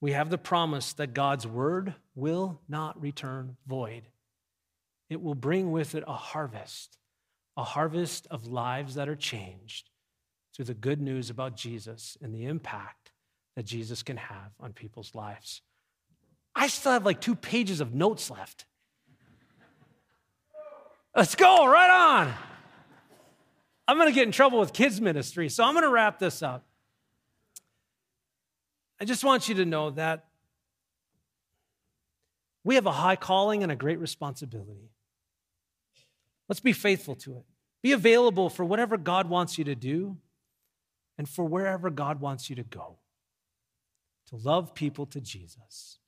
we 0.00 0.12
have 0.12 0.30
the 0.30 0.38
promise 0.38 0.92
that 0.92 1.12
God's 1.12 1.44
word 1.44 1.94
will 2.14 2.60
not 2.68 3.00
return 3.02 3.56
void. 3.66 4.04
It 5.10 5.20
will 5.20 5.34
bring 5.34 5.72
with 5.72 5.96
it 5.96 6.04
a 6.06 6.14
harvest, 6.14 6.98
a 7.56 7.64
harvest 7.64 8.28
of 8.30 8.46
lives 8.46 8.94
that 8.94 9.08
are 9.08 9.16
changed 9.16 9.90
through 10.54 10.66
the 10.66 10.74
good 10.74 11.00
news 11.00 11.30
about 11.30 11.56
Jesus 11.56 12.16
and 12.22 12.32
the 12.32 12.44
impact 12.44 13.10
that 13.56 13.66
Jesus 13.66 14.04
can 14.04 14.18
have 14.18 14.52
on 14.60 14.72
people's 14.72 15.16
lives. 15.16 15.62
I 16.54 16.68
still 16.68 16.92
have 16.92 17.04
like 17.04 17.20
two 17.20 17.34
pages 17.34 17.80
of 17.80 17.92
notes 17.92 18.30
left. 18.30 18.66
Let's 21.14 21.34
go, 21.34 21.66
right 21.66 21.90
on. 21.90 22.32
I'm 23.86 23.98
going 23.98 24.08
to 24.08 24.14
get 24.14 24.26
in 24.26 24.32
trouble 24.32 24.58
with 24.60 24.72
kids' 24.72 25.00
ministry, 25.00 25.48
so 25.48 25.64
I'm 25.64 25.74
going 25.74 25.84
to 25.84 25.90
wrap 25.90 26.18
this 26.18 26.42
up. 26.42 26.64
I 29.00 29.04
just 29.04 29.24
want 29.24 29.48
you 29.48 29.56
to 29.56 29.64
know 29.64 29.90
that 29.90 30.26
we 32.64 32.76
have 32.76 32.86
a 32.86 32.92
high 32.92 33.16
calling 33.16 33.62
and 33.62 33.72
a 33.72 33.76
great 33.76 33.98
responsibility. 33.98 34.90
Let's 36.48 36.60
be 36.60 36.72
faithful 36.72 37.16
to 37.16 37.36
it. 37.36 37.44
Be 37.82 37.92
available 37.92 38.48
for 38.48 38.64
whatever 38.64 38.96
God 38.96 39.28
wants 39.28 39.58
you 39.58 39.64
to 39.64 39.74
do 39.74 40.16
and 41.18 41.28
for 41.28 41.44
wherever 41.44 41.90
God 41.90 42.20
wants 42.20 42.48
you 42.48 42.56
to 42.56 42.62
go. 42.62 42.98
To 44.28 44.36
love 44.36 44.74
people 44.74 45.04
to 45.06 45.20
Jesus 45.20 45.98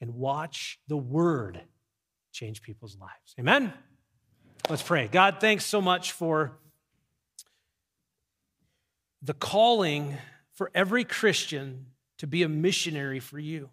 and 0.00 0.14
watch 0.14 0.80
the 0.88 0.96
word 0.96 1.62
change 2.32 2.62
people's 2.62 2.96
lives. 2.98 3.34
Amen? 3.38 3.72
Let's 4.68 4.82
pray. 4.82 5.08
God, 5.08 5.38
thanks 5.40 5.64
so 5.64 5.80
much 5.80 6.12
for 6.12 6.52
the 9.22 9.34
calling 9.34 10.16
for 10.52 10.70
every 10.74 11.04
Christian 11.04 11.86
to 12.18 12.26
be 12.26 12.42
a 12.42 12.48
missionary 12.48 13.20
for 13.20 13.38
you. 13.38 13.70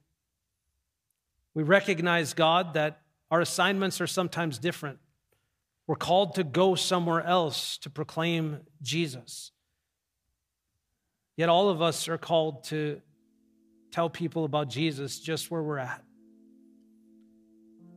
We 1.53 1.63
recognize, 1.63 2.33
God, 2.33 2.73
that 2.75 3.01
our 3.29 3.41
assignments 3.41 3.99
are 3.99 4.07
sometimes 4.07 4.57
different. 4.57 4.99
We're 5.85 5.95
called 5.95 6.35
to 6.35 6.43
go 6.43 6.75
somewhere 6.75 7.21
else 7.21 7.77
to 7.79 7.89
proclaim 7.89 8.61
Jesus. 8.81 9.51
Yet 11.35 11.49
all 11.49 11.69
of 11.69 11.81
us 11.81 12.07
are 12.07 12.17
called 12.17 12.63
to 12.65 13.01
tell 13.91 14.09
people 14.09 14.45
about 14.45 14.69
Jesus 14.69 15.19
just 15.19 15.51
where 15.51 15.61
we're 15.61 15.77
at. 15.77 16.03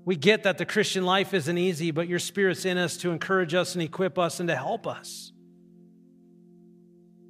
We 0.05 0.17
get 0.17 0.45
that 0.45 0.59
the 0.59 0.67
Christian 0.67 1.05
life 1.05 1.35
isn't 1.35 1.59
easy, 1.59 1.91
but 1.91 2.09
your 2.09 2.19
Spirit's 2.19 2.65
in 2.65 2.79
us 2.79 2.97
to 2.99 3.11
encourage 3.11 3.55
us 3.55 3.75
and 3.75 3.83
equip 3.83 4.19
us 4.19 4.41
and 4.41 4.49
to 4.49 4.57
help 4.57 4.87
us. 4.87 5.33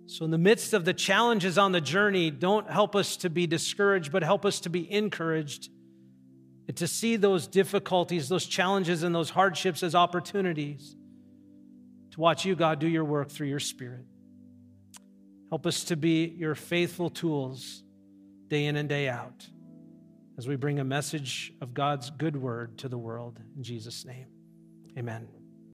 So, 0.06 0.24
in 0.24 0.30
the 0.30 0.38
midst 0.38 0.72
of 0.72 0.84
the 0.84 0.94
challenges 0.94 1.58
on 1.58 1.72
the 1.72 1.80
journey, 1.80 2.30
don't 2.30 2.68
help 2.68 2.96
us 2.96 3.16
to 3.18 3.30
be 3.30 3.46
discouraged, 3.46 4.10
but 4.10 4.22
help 4.22 4.44
us 4.44 4.60
to 4.60 4.70
be 4.70 4.90
encouraged 4.90 5.68
and 6.68 6.76
to 6.76 6.86
see 6.86 7.16
those 7.16 7.46
difficulties, 7.46 8.28
those 8.28 8.46
challenges, 8.46 9.02
and 9.02 9.14
those 9.14 9.30
hardships 9.30 9.82
as 9.82 9.94
opportunities 9.94 10.96
to 12.12 12.20
watch 12.20 12.44
you, 12.44 12.56
God, 12.56 12.78
do 12.78 12.88
your 12.88 13.04
work 13.04 13.30
through 13.30 13.48
your 13.48 13.60
Spirit. 13.60 14.04
Help 15.48 15.66
us 15.66 15.84
to 15.84 15.96
be 15.96 16.26
your 16.26 16.54
faithful 16.54 17.10
tools 17.10 17.82
day 18.48 18.66
in 18.66 18.76
and 18.76 18.88
day 18.88 19.08
out 19.08 19.48
as 20.40 20.48
we 20.48 20.56
bring 20.56 20.78
a 20.78 20.84
message 20.84 21.52
of 21.60 21.74
God's 21.74 22.08
good 22.08 22.34
word 22.34 22.78
to 22.78 22.88
the 22.88 22.96
world. 22.96 23.38
In 23.58 23.62
Jesus' 23.62 24.06
name, 24.06 24.24
amen. 24.96 25.39